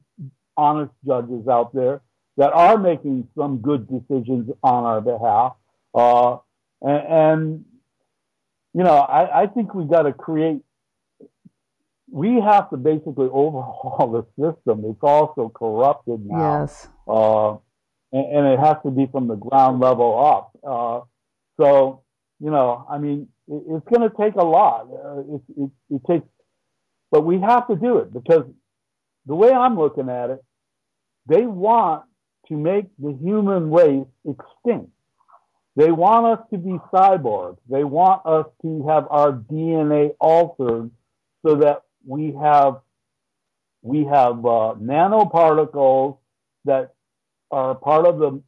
honest 0.56 0.92
judges 1.04 1.48
out 1.48 1.74
there 1.74 2.02
that 2.36 2.52
are 2.52 2.78
making 2.78 3.28
some 3.36 3.58
good 3.58 3.88
decisions 3.88 4.50
on 4.62 4.84
our 4.84 5.00
behalf. 5.00 5.54
Uh, 5.94 6.38
and, 6.82 7.06
and, 7.08 7.64
you 8.74 8.84
know, 8.84 8.96
I, 8.96 9.42
I 9.42 9.46
think 9.46 9.74
we've 9.74 9.88
got 9.88 10.02
to 10.02 10.12
create. 10.12 10.60
We 12.10 12.40
have 12.40 12.70
to 12.70 12.76
basically 12.76 13.28
overhaul 13.32 14.26
the 14.38 14.52
system. 14.52 14.84
It's 14.84 15.02
also 15.02 15.50
corrupted 15.54 16.24
now. 16.26 16.60
Yes. 16.62 16.88
Uh, 17.08 17.52
and, 18.12 18.36
and, 18.36 18.46
it 18.46 18.60
has 18.60 18.76
to 18.84 18.90
be 18.90 19.08
from 19.10 19.26
the 19.26 19.34
ground 19.34 19.80
level 19.80 20.24
up. 20.24 20.50
Uh, 20.62 21.00
so, 21.60 22.02
you 22.38 22.50
know, 22.50 22.86
I 22.88 22.98
mean, 22.98 23.28
it, 23.48 23.62
it's 23.68 23.86
going 23.92 24.08
to 24.08 24.16
take 24.16 24.34
a 24.34 24.44
lot. 24.44 24.88
Uh, 24.92 25.20
it, 25.34 25.42
it, 25.56 25.70
it 25.90 26.02
takes, 26.06 26.26
but 27.10 27.22
we 27.22 27.40
have 27.40 27.66
to 27.68 27.76
do 27.76 27.98
it 27.98 28.12
because 28.12 28.44
the 29.24 29.34
way 29.34 29.50
I'm 29.50 29.76
looking 29.76 30.08
at 30.08 30.30
it, 30.30 30.44
they 31.28 31.42
want 31.42 32.04
to 32.48 32.54
make 32.54 32.86
the 32.98 33.12
human 33.20 33.70
race 33.70 34.06
extinct. 34.24 34.90
They 35.76 35.90
want 35.90 36.26
us 36.26 36.46
to 36.50 36.58
be 36.58 36.78
cyborgs. 36.92 37.58
They 37.68 37.84
want 37.84 38.24
us 38.24 38.46
to 38.62 38.86
have 38.88 39.06
our 39.10 39.32
DNA 39.32 40.14
altered 40.18 40.90
so 41.44 41.56
that 41.56 41.82
we 42.06 42.34
have 42.40 42.80
we 43.82 44.04
have 44.04 44.38
uh, 44.44 44.74
nanoparticles 44.80 46.18
that 46.64 46.94
are 47.50 47.74
part 47.74 48.06
of 48.06 48.18
the 48.18 48.42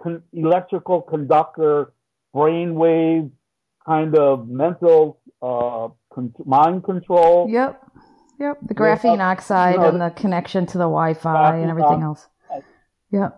con- 0.00 0.22
electrical 0.32 1.02
conductor 1.02 1.92
brainwave 2.34 3.30
kind 3.84 4.16
of 4.16 4.48
mental 4.48 5.20
uh, 5.42 5.88
con- 6.14 6.34
mind 6.46 6.84
control. 6.84 7.48
Yep. 7.50 7.82
Yep. 8.38 8.58
The 8.62 8.74
graphene 8.74 9.20
oxide 9.20 9.74
you 9.74 9.80
know, 9.80 9.88
and 9.88 10.00
the 10.00 10.10
connection 10.10 10.66
to 10.66 10.78
the 10.78 10.84
Wi-Fi 10.84 11.56
and 11.58 11.70
everything 11.70 12.02
else. 12.02 12.28
Yeah. 13.12 13.28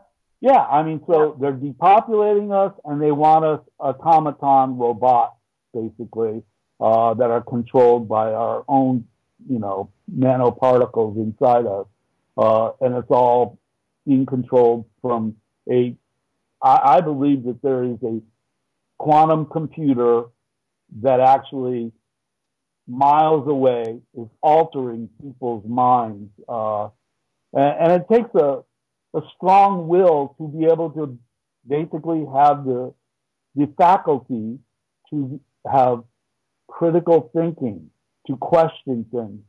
Yeah, 0.40 0.60
I 0.60 0.82
mean, 0.82 1.02
so 1.06 1.36
they're 1.40 1.52
depopulating 1.52 2.52
us, 2.52 2.78
and 2.84 3.00
they 3.00 3.12
want 3.12 3.44
us 3.44 3.60
automaton 3.80 4.76
robots, 4.76 5.36
basically, 5.72 6.42
uh, 6.80 7.14
that 7.14 7.30
are 7.30 7.40
controlled 7.40 8.08
by 8.08 8.32
our 8.32 8.64
own, 8.68 9.06
you 9.48 9.58
know, 9.58 9.90
nanoparticles 10.14 11.16
inside 11.16 11.66
us, 11.66 11.86
uh, 12.36 12.72
and 12.82 12.94
it's 12.94 13.10
all 13.10 13.58
being 14.06 14.26
controlled 14.26 14.84
from 15.00 15.36
a. 15.70 15.96
I, 16.62 16.96
I 16.96 17.00
believe 17.00 17.44
that 17.44 17.62
there 17.62 17.84
is 17.84 17.96
a 18.02 18.20
quantum 18.98 19.46
computer 19.46 20.24
that 21.00 21.20
actually 21.20 21.90
miles 22.86 23.48
away 23.48 24.00
is 24.14 24.28
altering 24.42 25.08
people's 25.22 25.64
minds, 25.66 26.30
uh, 26.50 26.88
and, 27.54 27.80
and 27.80 27.92
it 27.92 28.06
takes 28.10 28.34
a 28.34 28.62
a 29.14 29.20
strong 29.36 29.88
will 29.88 30.34
to 30.38 30.48
be 30.48 30.66
able 30.66 30.90
to 30.90 31.18
basically 31.66 32.24
have 32.34 32.64
the 32.64 32.92
the 33.54 33.72
faculty 33.78 34.58
to 35.10 35.40
have 35.70 36.02
critical 36.68 37.30
thinking, 37.34 37.90
to 38.26 38.36
question 38.36 39.06
things. 39.12 39.40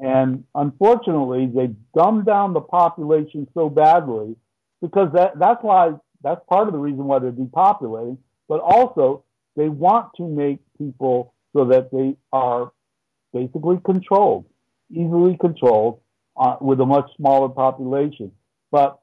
And 0.00 0.44
unfortunately, 0.54 1.46
they 1.54 1.74
dumb 1.96 2.24
down 2.24 2.52
the 2.52 2.60
population 2.60 3.48
so 3.54 3.70
badly 3.70 4.36
because 4.82 5.08
that, 5.14 5.38
that's 5.38 5.62
why, 5.62 5.92
that's 6.22 6.40
part 6.48 6.66
of 6.66 6.72
the 6.72 6.78
reason 6.78 7.04
why 7.04 7.20
they're 7.20 7.32
depopulating, 7.32 8.18
but 8.48 8.60
also 8.60 9.24
they 9.56 9.68
want 9.68 10.10
to 10.16 10.28
make 10.28 10.58
people 10.76 11.32
so 11.54 11.64
that 11.66 11.90
they 11.92 12.16
are 12.32 12.72
basically 13.32 13.78
controlled, 13.84 14.44
easily 14.90 15.36
controlled 15.40 16.00
uh, 16.36 16.56
with 16.60 16.80
a 16.80 16.86
much 16.86 17.08
smaller 17.16 17.48
population. 17.48 18.32
But 18.72 18.98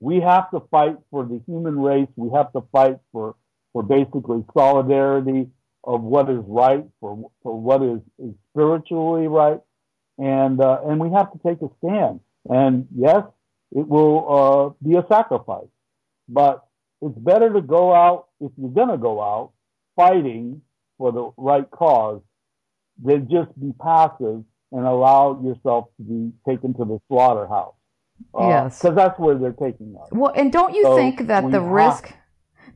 we 0.00 0.20
have 0.20 0.50
to 0.50 0.60
fight 0.70 0.96
for 1.10 1.24
the 1.24 1.40
human 1.46 1.78
race. 1.78 2.08
We 2.16 2.30
have 2.34 2.52
to 2.52 2.62
fight 2.72 2.98
for, 3.12 3.36
for 3.72 3.82
basically 3.82 4.44
solidarity 4.56 5.48
of 5.84 6.02
what 6.02 6.28
is 6.30 6.42
right, 6.46 6.84
for, 7.00 7.30
for 7.42 7.58
what 7.58 7.82
is, 7.82 8.00
is 8.18 8.34
spiritually 8.52 9.28
right. 9.28 9.60
And, 10.18 10.60
uh, 10.60 10.80
and 10.86 10.98
we 10.98 11.10
have 11.10 11.32
to 11.32 11.38
take 11.46 11.62
a 11.62 11.68
stand. 11.78 12.20
And 12.48 12.88
yes, 12.96 13.22
it 13.72 13.86
will 13.86 14.74
uh, 14.82 14.86
be 14.86 14.96
a 14.96 15.04
sacrifice, 15.10 15.68
but 16.28 16.66
it's 17.02 17.16
better 17.18 17.52
to 17.52 17.62
go 17.62 17.94
out, 17.94 18.28
if 18.40 18.50
you're 18.56 18.70
going 18.70 18.88
to 18.88 18.98
go 18.98 19.22
out, 19.22 19.52
fighting 19.96 20.62
for 20.98 21.12
the 21.12 21.30
right 21.36 21.70
cause 21.70 22.20
than 23.02 23.28
just 23.30 23.48
be 23.58 23.72
passive 23.80 24.44
and 24.72 24.86
allow 24.86 25.40
yourself 25.42 25.88
to 25.96 26.02
be 26.02 26.32
taken 26.48 26.74
to 26.74 26.84
the 26.84 26.98
slaughterhouse. 27.08 27.74
Uh, 28.34 28.48
yes, 28.48 28.78
because 28.80 28.94
that's 28.94 29.18
where 29.18 29.36
they're 29.36 29.52
taking 29.52 29.96
us. 30.00 30.08
Well, 30.12 30.32
and 30.34 30.52
don't 30.52 30.74
you 30.74 30.82
so 30.84 30.96
think 30.96 31.26
that 31.26 31.50
the 31.50 31.60
risk, 31.60 32.12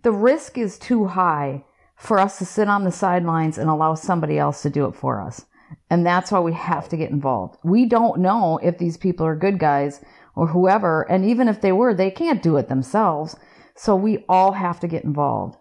the 0.02 0.12
risk 0.12 0.58
is 0.58 0.78
too 0.78 1.06
high 1.06 1.64
for 1.96 2.18
us 2.18 2.38
to 2.38 2.44
sit 2.44 2.68
on 2.68 2.84
the 2.84 2.92
sidelines 2.92 3.58
and 3.58 3.70
allow 3.70 3.94
somebody 3.94 4.38
else 4.38 4.62
to 4.62 4.70
do 4.70 4.86
it 4.86 4.94
for 4.94 5.20
us? 5.20 5.46
And 5.90 6.04
that's 6.04 6.30
why 6.32 6.40
we 6.40 6.52
have 6.52 6.88
to 6.88 6.96
get 6.96 7.10
involved. 7.10 7.58
We 7.64 7.86
don't 7.86 8.20
know 8.20 8.58
if 8.62 8.78
these 8.78 8.96
people 8.96 9.26
are 9.26 9.36
good 9.36 9.58
guys 9.58 10.04
or 10.34 10.48
whoever, 10.48 11.02
and 11.02 11.24
even 11.24 11.48
if 11.48 11.60
they 11.60 11.72
were, 11.72 11.94
they 11.94 12.10
can't 12.10 12.42
do 12.42 12.56
it 12.56 12.68
themselves. 12.68 13.36
So 13.76 13.94
we 13.96 14.24
all 14.28 14.52
have 14.52 14.80
to 14.80 14.88
get 14.88 15.04
involved. 15.04 15.56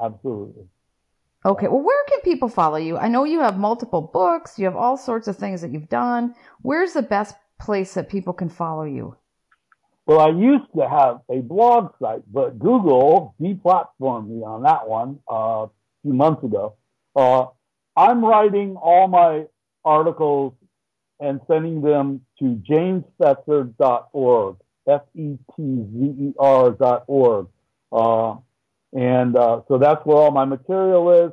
Absolutely. 0.00 0.64
Okay, 1.44 1.66
well, 1.66 1.82
where 1.82 2.04
can 2.08 2.20
people 2.20 2.48
follow 2.48 2.76
you? 2.76 2.96
I 2.96 3.08
know 3.08 3.24
you 3.24 3.40
have 3.40 3.58
multiple 3.58 4.00
books, 4.00 4.58
you 4.58 4.64
have 4.64 4.76
all 4.76 4.96
sorts 4.96 5.26
of 5.26 5.36
things 5.36 5.60
that 5.60 5.72
you've 5.72 5.88
done. 5.88 6.34
Where's 6.62 6.92
the 6.92 7.02
best 7.02 7.34
place 7.62 7.94
that 7.94 8.08
people 8.08 8.32
can 8.32 8.48
follow 8.48 8.84
you? 8.84 9.16
Well, 10.06 10.18
I 10.18 10.30
used 10.30 10.66
to 10.76 10.88
have 10.88 11.20
a 11.30 11.40
blog 11.40 11.92
site, 12.02 12.22
but 12.30 12.58
Google 12.58 13.34
deplatformed 13.40 14.28
me 14.28 14.42
on 14.42 14.62
that 14.64 14.88
one 14.88 15.20
uh, 15.30 15.66
a 15.66 15.70
few 16.02 16.12
months 16.12 16.42
ago. 16.42 16.74
Uh, 17.14 17.46
I'm 17.96 18.24
writing 18.24 18.76
all 18.76 19.06
my 19.06 19.44
articles 19.84 20.54
and 21.20 21.40
sending 21.46 21.82
them 21.82 22.22
to 22.40 22.60
jamesfetzer.org, 22.68 24.56
F-E-T-Z-E-R 24.88 26.70
dot 26.72 27.04
org. 27.06 27.46
Uh, 27.92 28.34
and 28.92 29.36
uh, 29.36 29.60
so 29.68 29.78
that's 29.78 30.04
where 30.04 30.16
all 30.16 30.32
my 30.32 30.44
material 30.44 31.26
is. 31.26 31.32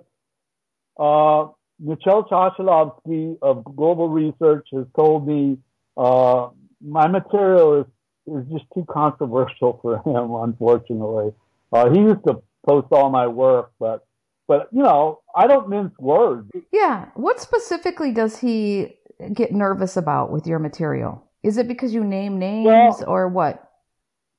Uh, 0.99 1.47
Michel 1.79 2.23
Chossudovsky 2.25 3.37
of 3.41 3.63
Global 3.75 4.09
Research 4.09 4.67
has 4.73 4.85
told 4.95 5.27
me 5.27 5.57
uh, 5.99 6.49
my 6.81 7.07
material 7.07 7.81
is, 7.81 7.87
is 8.27 8.45
just 8.51 8.65
too 8.73 8.85
controversial 8.89 9.79
for 9.81 9.97
him, 9.97 10.33
unfortunately. 10.33 11.33
Uh, 11.73 11.89
he 11.91 11.99
used 11.99 12.23
to 12.25 12.41
post 12.65 12.87
all 12.91 13.09
my 13.09 13.27
work, 13.27 13.71
but 13.79 14.05
but 14.47 14.69
you 14.71 14.81
know, 14.81 15.19
I 15.35 15.45
don't 15.45 15.69
mince 15.69 15.93
words. 15.99 16.49
Yeah. 16.71 17.09
What 17.13 17.39
specifically 17.39 18.11
does 18.11 18.39
he 18.39 18.95
get 19.33 19.51
nervous 19.51 19.97
about 19.97 20.31
with 20.31 20.47
your 20.47 20.57
material? 20.57 21.23
Is 21.43 21.57
it 21.57 21.67
because 21.67 21.93
you 21.93 22.03
name 22.03 22.39
names 22.39 22.65
well, 22.65 23.03
or 23.05 23.27
what? 23.27 23.63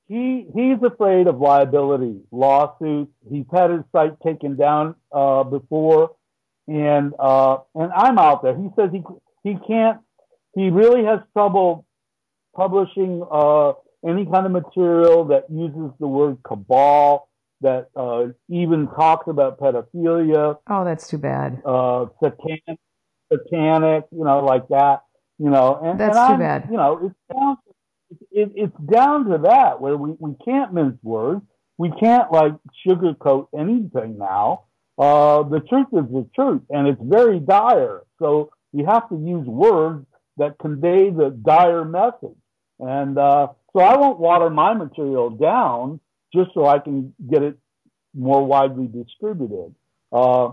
He 0.07 0.47
he's 0.53 0.77
afraid 0.83 1.27
of 1.27 1.39
liability, 1.39 2.19
lawsuits. 2.31 3.11
He's 3.29 3.45
had 3.53 3.69
his 3.69 3.81
site 3.91 4.19
taken 4.25 4.57
down 4.57 4.95
uh, 5.11 5.43
before, 5.43 6.15
and 6.67 7.13
uh, 7.17 7.59
and 7.75 7.91
I'm 7.93 8.19
out 8.19 8.43
there. 8.43 8.57
He 8.57 8.67
says 8.75 8.89
he 8.91 9.03
he 9.43 9.57
can't. 9.67 9.99
He 10.55 10.69
really 10.69 11.05
has 11.05 11.19
trouble 11.33 11.85
publishing 12.55 13.23
uh, 13.31 13.73
any 14.07 14.25
kind 14.25 14.45
of 14.45 14.51
material 14.51 15.25
that 15.25 15.45
uses 15.49 15.91
the 15.99 16.07
word 16.07 16.37
cabal 16.43 17.29
that 17.61 17.89
uh, 17.95 18.27
even 18.49 18.87
talks 18.87 19.27
about 19.27 19.59
pedophilia. 19.59 20.57
Oh, 20.67 20.83
that's 20.83 21.07
too 21.07 21.19
bad. 21.19 21.61
Uh, 21.65 22.07
satanic, 22.21 22.79
satanic, 23.31 24.05
you 24.11 24.23
know, 24.23 24.43
like 24.43 24.67
that. 24.69 25.03
You 25.37 25.49
know, 25.49 25.79
and 25.83 25.99
that's 25.99 26.17
and 26.17 26.27
too 26.27 26.33
I'm, 26.33 26.39
bad. 26.39 26.67
You 26.69 26.77
know, 26.77 26.99
it's 27.05 27.39
down. 27.39 27.57
It, 28.31 28.51
it's 28.55 28.77
down 28.91 29.25
to 29.25 29.37
that 29.39 29.79
where 29.81 29.95
we, 29.95 30.15
we 30.19 30.35
can't 30.43 30.73
mince 30.73 30.97
words. 31.01 31.41
We 31.77 31.91
can't 31.91 32.31
like 32.31 32.53
sugarcoat 32.85 33.47
anything 33.57 34.17
now. 34.17 34.65
Uh, 34.97 35.43
the 35.43 35.61
truth 35.61 35.87
is 35.93 36.11
the 36.11 36.27
truth, 36.35 36.61
and 36.69 36.87
it's 36.87 37.01
very 37.01 37.39
dire. 37.39 38.01
So 38.19 38.51
you 38.71 38.85
have 38.85 39.09
to 39.09 39.15
use 39.15 39.47
words 39.47 40.05
that 40.41 40.57
convey 40.57 41.11
the 41.11 41.29
dire 41.29 41.85
message. 41.85 42.37
And 42.79 43.17
uh, 43.17 43.49
so 43.73 43.79
I 43.79 43.95
won't 43.95 44.19
water 44.19 44.49
my 44.49 44.73
material 44.73 45.29
down 45.29 45.99
just 46.33 46.49
so 46.55 46.65
I 46.65 46.79
can 46.79 47.13
get 47.29 47.43
it 47.43 47.57
more 48.15 48.43
widely 48.43 48.87
distributed. 48.87 49.75
Uh, 50.11 50.47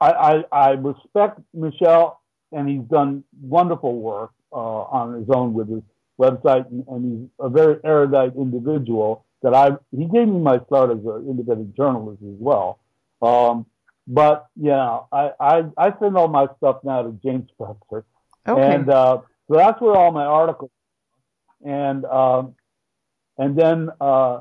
I, 0.00 0.10
I, 0.10 0.44
I, 0.52 0.70
respect 0.72 1.40
Michel, 1.54 2.20
and 2.52 2.68
he's 2.68 2.82
done 2.82 3.24
wonderful 3.40 3.98
work 3.98 4.32
uh, 4.52 4.56
on 4.56 5.14
his 5.14 5.28
own 5.30 5.54
with 5.54 5.70
his 5.70 5.82
website, 6.20 6.70
and, 6.70 6.86
and, 6.88 7.04
he's 7.04 7.30
a 7.40 7.48
very 7.48 7.78
erudite 7.84 8.36
individual. 8.36 9.24
That 9.42 9.54
I 9.54 9.70
he 9.96 10.04
gave 10.04 10.28
me 10.28 10.40
my 10.40 10.58
start 10.66 10.90
as 10.90 11.04
an 11.04 11.26
independent 11.28 11.74
journalist 11.76 12.22
as 12.22 12.36
well. 12.38 12.78
Um, 13.22 13.66
but 14.06 14.46
yeah, 14.56 15.00
I, 15.10 15.30
I, 15.40 15.62
I 15.76 15.92
send 15.98 16.16
all 16.16 16.28
my 16.28 16.46
stuff 16.58 16.78
now 16.84 17.02
to 17.02 17.18
James 17.24 17.48
Fetzer, 17.58 18.04
okay. 18.48 18.74
and 18.74 18.90
uh, 18.90 19.18
so 19.48 19.56
that's 19.56 19.80
where 19.80 19.94
all 19.94 20.12
my 20.12 20.24
articles. 20.24 20.70
And 21.64 22.04
um, 22.04 22.54
and 23.38 23.56
then 23.56 23.90
uh, 24.00 24.40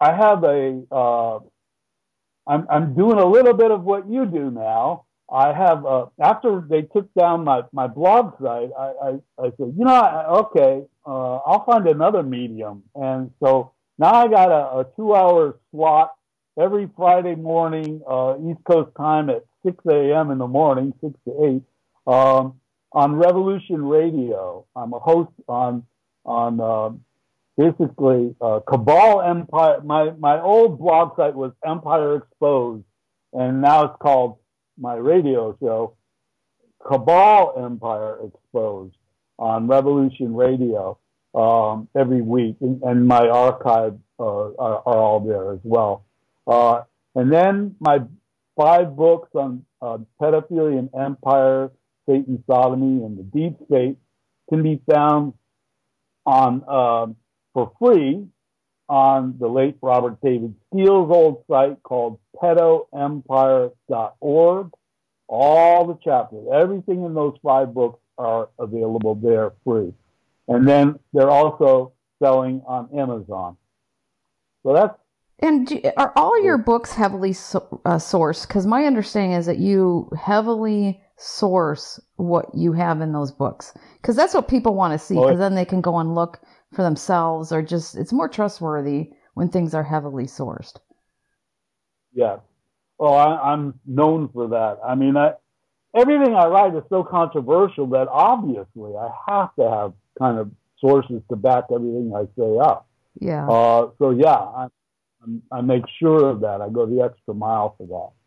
I 0.00 0.14
have 0.14 0.44
a, 0.44 0.82
uh, 0.90 1.38
I'm, 2.46 2.66
I'm 2.70 2.94
doing 2.94 3.18
a 3.18 3.26
little 3.26 3.54
bit 3.54 3.70
of 3.70 3.82
what 3.82 4.08
you 4.08 4.26
do 4.26 4.50
now. 4.50 5.04
I 5.32 5.52
have, 5.52 5.86
uh, 5.86 6.06
after 6.20 6.64
they 6.68 6.82
took 6.82 7.12
down 7.14 7.44
my, 7.44 7.62
my 7.72 7.86
blog 7.86 8.32
site, 8.42 8.70
I, 8.76 8.92
I, 9.02 9.08
I 9.38 9.50
said, 9.56 9.74
you 9.76 9.84
know, 9.84 9.94
I, 9.94 10.26
okay, 10.26 10.82
uh, 11.06 11.36
I'll 11.36 11.64
find 11.64 11.86
another 11.86 12.22
medium. 12.22 12.82
And 12.94 13.30
so 13.40 13.72
now 13.98 14.12
I 14.12 14.28
got 14.28 14.50
a, 14.50 14.78
a 14.80 14.86
two 14.96 15.14
hour 15.14 15.58
slot 15.70 16.14
every 16.58 16.88
Friday 16.96 17.36
morning, 17.36 18.00
uh, 18.08 18.36
East 18.48 18.60
Coast 18.64 18.90
time 18.96 19.30
at 19.30 19.44
6 19.64 19.76
a.m. 19.88 20.30
in 20.30 20.38
the 20.38 20.48
morning, 20.48 20.92
6 21.00 21.14
to 21.26 21.62
8, 22.08 22.12
um, 22.12 22.54
on 22.92 23.14
Revolution 23.14 23.84
Radio. 23.84 24.66
I'm 24.74 24.92
a 24.92 24.98
host 24.98 25.32
on, 25.48 25.84
on, 26.24 26.60
uh, 26.60 26.90
basically 27.56 28.34
uh, 28.40 28.60
Cabal 28.66 29.22
Empire. 29.22 29.80
My 29.84 30.10
my 30.18 30.40
old 30.40 30.78
blog 30.78 31.16
site 31.16 31.34
was 31.34 31.52
Empire 31.66 32.16
Exposed, 32.16 32.84
and 33.32 33.60
now 33.60 33.84
it's 33.84 33.96
called 34.00 34.38
my 34.78 34.94
radio 34.94 35.56
show 35.60 35.96
Cabal 36.86 37.54
Empire 37.64 38.18
Exposed 38.26 38.94
on 39.38 39.66
Revolution 39.66 40.34
Radio 40.34 40.98
um, 41.34 41.88
every 41.96 42.22
week, 42.22 42.56
and, 42.60 42.82
and 42.82 43.06
my 43.06 43.28
archive 43.28 43.98
uh, 44.18 44.24
are, 44.24 44.82
are, 44.86 44.98
all 44.98 45.20
there 45.20 45.52
as 45.52 45.60
well. 45.62 46.04
Uh, 46.46 46.82
and 47.14 47.32
then 47.32 47.74
my 47.80 47.98
five 48.56 48.96
books 48.96 49.28
on 49.34 49.64
uh, 49.80 49.98
pedophilia 50.20 50.78
and 50.78 50.90
empire, 50.98 51.70
Satan, 52.10 52.42
sodomy, 52.50 53.04
and 53.04 53.18
the 53.18 53.22
deep 53.22 53.56
state 53.66 53.96
can 54.48 54.62
be 54.62 54.80
found 54.90 55.34
on 56.26 56.68
um, 56.68 57.16
for 57.54 57.72
free 57.78 58.26
on 58.88 59.36
the 59.38 59.46
late 59.46 59.76
Robert 59.80 60.20
David 60.20 60.56
Steele's 60.66 61.08
old 61.10 61.44
site 61.48 61.80
called 61.84 62.18
pedoempire.org. 62.42 64.70
All 65.28 65.86
the 65.86 65.96
chapters, 66.02 66.44
everything 66.52 67.04
in 67.04 67.14
those 67.14 67.36
five 67.40 67.72
books 67.72 68.00
are 68.18 68.48
available 68.58 69.14
there 69.14 69.52
free. 69.64 69.94
And 70.48 70.66
then 70.66 70.98
they're 71.12 71.30
also 71.30 71.92
selling 72.20 72.62
on 72.66 72.88
Amazon. 72.98 73.56
So 74.64 74.74
that's. 74.74 74.98
And 75.38 75.68
do, 75.68 75.80
are 75.96 76.12
all 76.16 76.42
your 76.42 76.58
books 76.58 76.92
heavily 76.92 77.32
so, 77.32 77.80
uh, 77.84 77.96
sourced? 77.96 78.46
Because 78.46 78.66
my 78.66 78.84
understanding 78.84 79.38
is 79.38 79.46
that 79.46 79.56
you 79.58 80.10
heavily 80.20 81.00
source 81.20 82.00
what 82.16 82.46
you 82.54 82.72
have 82.72 83.00
in 83.00 83.12
those 83.12 83.30
books. 83.30 83.74
Because 84.00 84.16
that's 84.16 84.34
what 84.34 84.48
people 84.48 84.74
want 84.74 84.92
to 84.92 84.98
see. 84.98 85.14
Because 85.14 85.38
then 85.38 85.54
they 85.54 85.64
can 85.64 85.80
go 85.80 85.98
and 85.98 86.14
look 86.14 86.40
for 86.74 86.82
themselves 86.82 87.52
or 87.52 87.62
just 87.62 87.96
it's 87.96 88.12
more 88.12 88.28
trustworthy 88.28 89.10
when 89.34 89.48
things 89.48 89.74
are 89.74 89.82
heavily 89.82 90.24
sourced. 90.24 90.78
Yeah. 92.12 92.38
Well, 92.98 93.14
I, 93.14 93.52
am 93.52 93.78
known 93.86 94.28
for 94.32 94.48
that. 94.48 94.78
I 94.86 94.94
mean, 94.94 95.16
I, 95.16 95.32
everything 95.94 96.34
I 96.34 96.46
write 96.46 96.74
is 96.74 96.82
so 96.88 97.04
controversial 97.04 97.86
that 97.88 98.08
obviously 98.08 98.92
I 98.96 99.10
have 99.28 99.54
to 99.56 99.70
have 99.70 99.92
kind 100.18 100.38
of 100.38 100.50
sources 100.78 101.22
to 101.30 101.36
back 101.36 101.64
everything 101.72 102.12
I 102.14 102.24
say 102.38 102.58
up. 102.58 102.88
Yeah. 103.20 103.48
Uh, 103.48 103.90
so 103.98 104.10
yeah, 104.10 104.34
I, 104.34 104.66
I 105.52 105.60
make 105.60 105.84
sure 105.98 106.28
of 106.30 106.40
that. 106.40 106.60
I 106.60 106.68
go 106.68 106.86
the 106.86 107.02
extra 107.02 107.34
mile 107.34 107.74
for 107.76 107.86
that. 107.86 108.19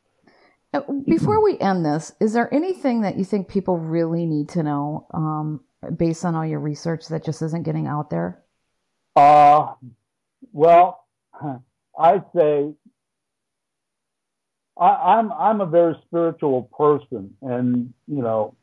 Before 1.05 1.43
we 1.43 1.59
end 1.59 1.85
this, 1.85 2.13
is 2.19 2.33
there 2.33 2.51
anything 2.53 3.01
that 3.01 3.17
you 3.17 3.25
think 3.25 3.47
people 3.47 3.77
really 3.77 4.25
need 4.25 4.49
to 4.49 4.63
know 4.63 5.07
um, 5.13 5.61
based 5.95 6.25
on 6.25 6.33
all 6.33 6.45
your 6.45 6.59
research 6.59 7.07
that 7.09 7.23
just 7.23 7.41
isn't 7.43 7.63
getting 7.63 7.85
out 7.85 8.09
there? 8.09 8.41
Uh, 9.15 9.73
well, 10.51 11.05
I'd 11.99 12.23
say 12.35 12.73
I, 14.75 15.19
am 15.19 15.31
I'm, 15.31 15.33
I'm 15.33 15.61
a 15.61 15.65
very 15.67 15.95
spiritual 16.07 16.63
person, 16.75 17.35
and 17.43 17.93
you 18.07 18.21
know, 18.23 18.55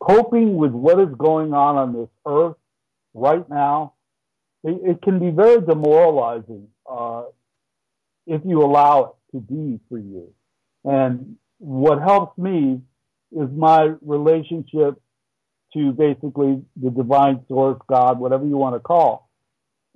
coping 0.00 0.56
with 0.56 0.72
what 0.72 0.98
is 0.98 1.14
going 1.16 1.54
on 1.54 1.76
on 1.76 1.92
this 1.92 2.08
earth 2.26 2.56
right 3.14 3.48
now, 3.48 3.92
it, 4.64 4.80
it 4.84 5.02
can 5.02 5.20
be 5.20 5.30
very 5.30 5.60
demoralizing 5.60 6.68
uh, 6.90 7.24
if 8.26 8.42
you 8.44 8.62
allow 8.62 9.04
it 9.04 9.10
to 9.34 9.40
be 9.40 9.80
for 9.88 9.98
you. 9.98 10.32
And 10.84 11.36
what 11.58 12.00
helps 12.00 12.38
me 12.38 12.80
is 13.32 13.48
my 13.50 13.94
relationship 14.00 15.00
to 15.74 15.92
basically 15.92 16.62
the 16.80 16.90
divine 16.90 17.44
source, 17.48 17.80
God, 17.88 18.18
whatever 18.18 18.46
you 18.46 18.56
want 18.56 18.76
to 18.76 18.80
call. 18.80 19.28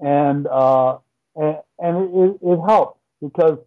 And, 0.01 0.47
uh, 0.47 0.99
and, 1.37 1.59
and 1.79 2.15
it, 2.15 2.39
it 2.43 2.61
helps 2.67 2.99
because 3.23 3.59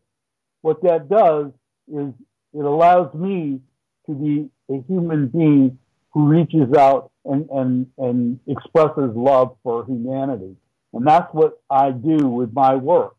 what 0.61 0.81
that 0.83 1.09
does 1.09 1.47
is 1.87 2.13
it 2.53 2.65
allows 2.65 3.13
me 3.13 3.61
to 4.07 4.13
be 4.13 4.49
a 4.69 4.81
human 4.87 5.27
being 5.27 5.77
who 6.11 6.27
reaches 6.27 6.73
out 6.77 7.11
and, 7.23 7.49
and, 7.49 7.87
and 7.97 8.39
expresses 8.47 9.11
love 9.15 9.55
for 9.63 9.85
humanity. 9.85 10.55
And 10.93 11.07
that's 11.07 11.33
what 11.33 11.61
I 11.69 11.91
do 11.91 12.27
with 12.27 12.53
my 12.53 12.75
work. 12.75 13.15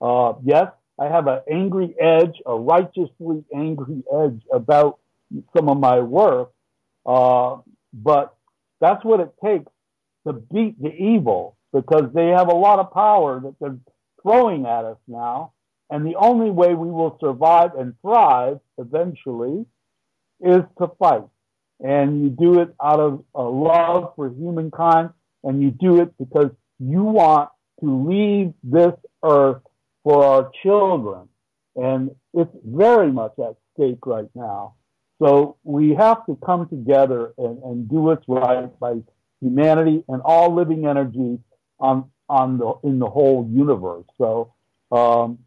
Uh, 0.00 0.34
yes, 0.44 0.68
I 0.98 1.06
have 1.06 1.26
an 1.28 1.40
angry 1.50 1.94
edge, 2.00 2.36
a 2.46 2.56
righteously 2.56 3.44
angry 3.54 4.02
edge 4.12 4.42
about 4.52 4.98
some 5.56 5.68
of 5.68 5.78
my 5.78 6.00
work, 6.00 6.52
uh, 7.06 7.58
but 7.92 8.36
that's 8.80 9.04
what 9.04 9.20
it 9.20 9.32
takes 9.44 9.70
to 10.26 10.32
beat 10.34 10.80
the 10.82 10.94
evil 10.94 11.56
because 11.72 12.12
they 12.14 12.28
have 12.28 12.48
a 12.48 12.54
lot 12.54 12.78
of 12.78 12.92
power 12.92 13.40
that 13.40 13.54
they're 13.60 13.78
throwing 14.22 14.66
at 14.66 14.84
us 14.84 14.98
now. 15.08 15.52
And 15.90 16.06
the 16.06 16.16
only 16.16 16.50
way 16.50 16.74
we 16.74 16.90
will 16.90 17.16
survive 17.20 17.74
and 17.78 17.94
thrive 18.02 18.60
eventually 18.78 19.66
is 20.40 20.62
to 20.78 20.88
fight. 20.98 21.24
and 21.80 22.22
you 22.22 22.30
do 22.30 22.60
it 22.60 22.74
out 22.82 23.00
of 23.00 23.24
a 23.34 23.42
love 23.42 24.12
for 24.16 24.28
humankind, 24.30 25.10
and 25.44 25.62
you 25.62 25.70
do 25.70 26.00
it 26.00 26.12
because 26.18 26.50
you 26.78 27.02
want 27.04 27.50
to 27.80 28.08
leave 28.08 28.54
this 28.62 28.94
earth 29.22 29.62
for 30.06 30.24
our 30.24 30.52
children. 30.62 31.28
And 31.74 32.12
it's 32.32 32.54
very 32.64 33.10
much 33.10 33.32
at 33.40 33.56
stake 33.74 34.06
right 34.06 34.30
now. 34.36 34.74
So 35.20 35.56
we 35.64 35.94
have 35.94 36.24
to 36.26 36.38
come 36.46 36.68
together 36.68 37.34
and, 37.36 37.60
and 37.64 37.90
do 37.90 37.96
what's 37.96 38.24
right 38.28 38.68
by 38.78 39.00
humanity 39.40 40.04
and 40.06 40.22
all 40.24 40.54
living 40.54 40.86
energy 40.86 41.40
on 41.80 42.08
on 42.28 42.58
the 42.58 42.74
in 42.84 43.00
the 43.00 43.08
whole 43.08 43.48
universe. 43.52 44.04
So 44.16 44.54
um, 44.92 45.38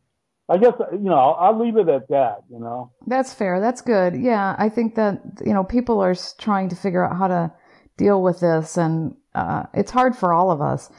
I 0.50 0.58
guess 0.58 0.74
you 0.92 1.10
know 1.10 1.16
I'll, 1.16 1.58
leave 1.58 1.78
it 1.78 1.88
at 1.88 2.10
that. 2.10 2.44
You 2.52 2.60
know. 2.60 2.92
That's 3.08 3.34
fair. 3.34 3.62
That's 3.62 3.82
good. 3.82 4.16
Yeah, 4.16 4.56
I 4.58 4.68
think 4.68 4.96
that 4.96 5.22
you 5.46 5.54
know 5.54 5.64
people 5.64 6.02
are 6.02 6.16
trying 6.38 6.68
to 6.70 6.76
figure 6.76 7.06
out 7.06 7.16
how 7.16 7.28
to 7.28 7.52
deal 7.96 8.22
with 8.22 8.42
this, 8.42 8.78
and 8.78 9.16
uh, 9.36 9.64
it's 9.74 9.92
hard 9.92 10.16
for 10.18 10.34
all 10.34 10.52
of 10.52 10.62
us. 10.62 10.90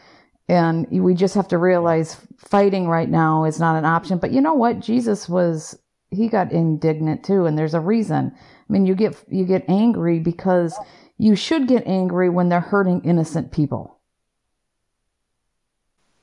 And 0.50 0.88
we 0.90 1.14
just 1.14 1.36
have 1.36 1.46
to 1.48 1.58
realize 1.58 2.16
fighting 2.36 2.88
right 2.88 3.08
now 3.08 3.44
is 3.44 3.60
not 3.60 3.76
an 3.76 3.84
option. 3.84 4.18
But 4.18 4.32
you 4.32 4.40
know 4.40 4.54
what? 4.54 4.80
Jesus 4.80 5.28
was 5.28 5.78
he 6.10 6.26
got 6.26 6.50
indignant 6.50 7.22
too, 7.22 7.46
and 7.46 7.56
there's 7.56 7.74
a 7.74 7.78
reason. 7.78 8.32
I 8.34 8.72
mean, 8.72 8.84
you 8.84 8.96
get 8.96 9.14
you 9.28 9.44
get 9.44 9.64
angry 9.68 10.18
because 10.18 10.76
you 11.18 11.36
should 11.36 11.68
get 11.68 11.86
angry 11.86 12.28
when 12.30 12.48
they're 12.48 12.58
hurting 12.58 13.02
innocent 13.04 13.52
people. 13.52 14.00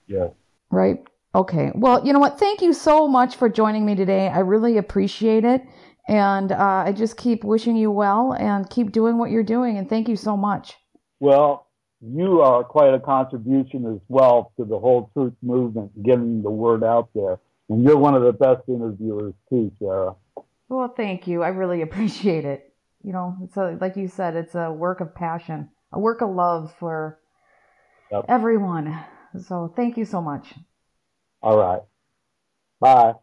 Yeah. 0.07 0.31
Right? 0.71 1.05
Okay. 1.33 1.71
Well, 1.73 2.05
you 2.05 2.11
know 2.11 2.19
what? 2.19 2.37
Thank 2.37 2.61
you 2.61 2.73
so 2.73 3.07
much 3.07 3.37
for 3.37 3.47
joining 3.47 3.85
me 3.85 3.95
today. 3.95 4.27
I 4.27 4.39
really 4.39 4.77
appreciate 4.77 5.45
it. 5.45 5.61
And 6.09 6.51
uh, 6.51 6.83
I 6.85 6.91
just 6.91 7.15
keep 7.15 7.45
wishing 7.45 7.77
you 7.77 7.91
well 7.91 8.33
and 8.33 8.69
keep 8.69 8.91
doing 8.91 9.17
what 9.17 9.31
you're 9.31 9.41
doing. 9.43 9.77
And 9.77 9.87
thank 9.87 10.09
you 10.09 10.17
so 10.17 10.35
much. 10.35 10.75
Well, 11.21 11.66
you 12.01 12.41
are 12.41 12.63
quite 12.63 12.93
a 12.93 12.99
contribution 12.99 13.85
as 13.85 13.99
well 14.07 14.51
to 14.57 14.65
the 14.65 14.77
whole 14.77 15.09
truth 15.13 15.33
movement, 15.41 16.03
getting 16.03 16.43
the 16.43 16.49
word 16.49 16.83
out 16.83 17.09
there. 17.15 17.39
And 17.69 17.83
you're 17.83 17.97
one 17.97 18.15
of 18.15 18.23
the 18.23 18.33
best 18.33 18.61
interviewers 18.67 19.33
too, 19.49 19.71
Sarah. 19.79 20.15
Well, 20.69 20.93
thank 20.95 21.27
you. 21.27 21.43
I 21.43 21.49
really 21.49 21.81
appreciate 21.87 22.45
it. 22.45 22.73
You 23.03 23.13
know, 23.13 23.37
it's 23.43 23.57
a, 23.57 23.77
like 23.79 23.95
you 23.95 24.07
said, 24.07 24.35
it's 24.35 24.55
a 24.55 24.71
work 24.71 25.01
of 25.01 25.15
passion, 25.15 25.69
a 25.91 25.99
work 25.99 26.21
of 26.21 26.29
love 26.29 26.73
for 26.79 27.19
yep. 28.11 28.25
everyone. 28.27 28.99
So 29.47 29.73
thank 29.75 29.97
you 29.97 30.05
so 30.05 30.21
much. 30.21 30.53
All 31.41 31.57
right. 31.57 31.81
Bye. 32.79 33.13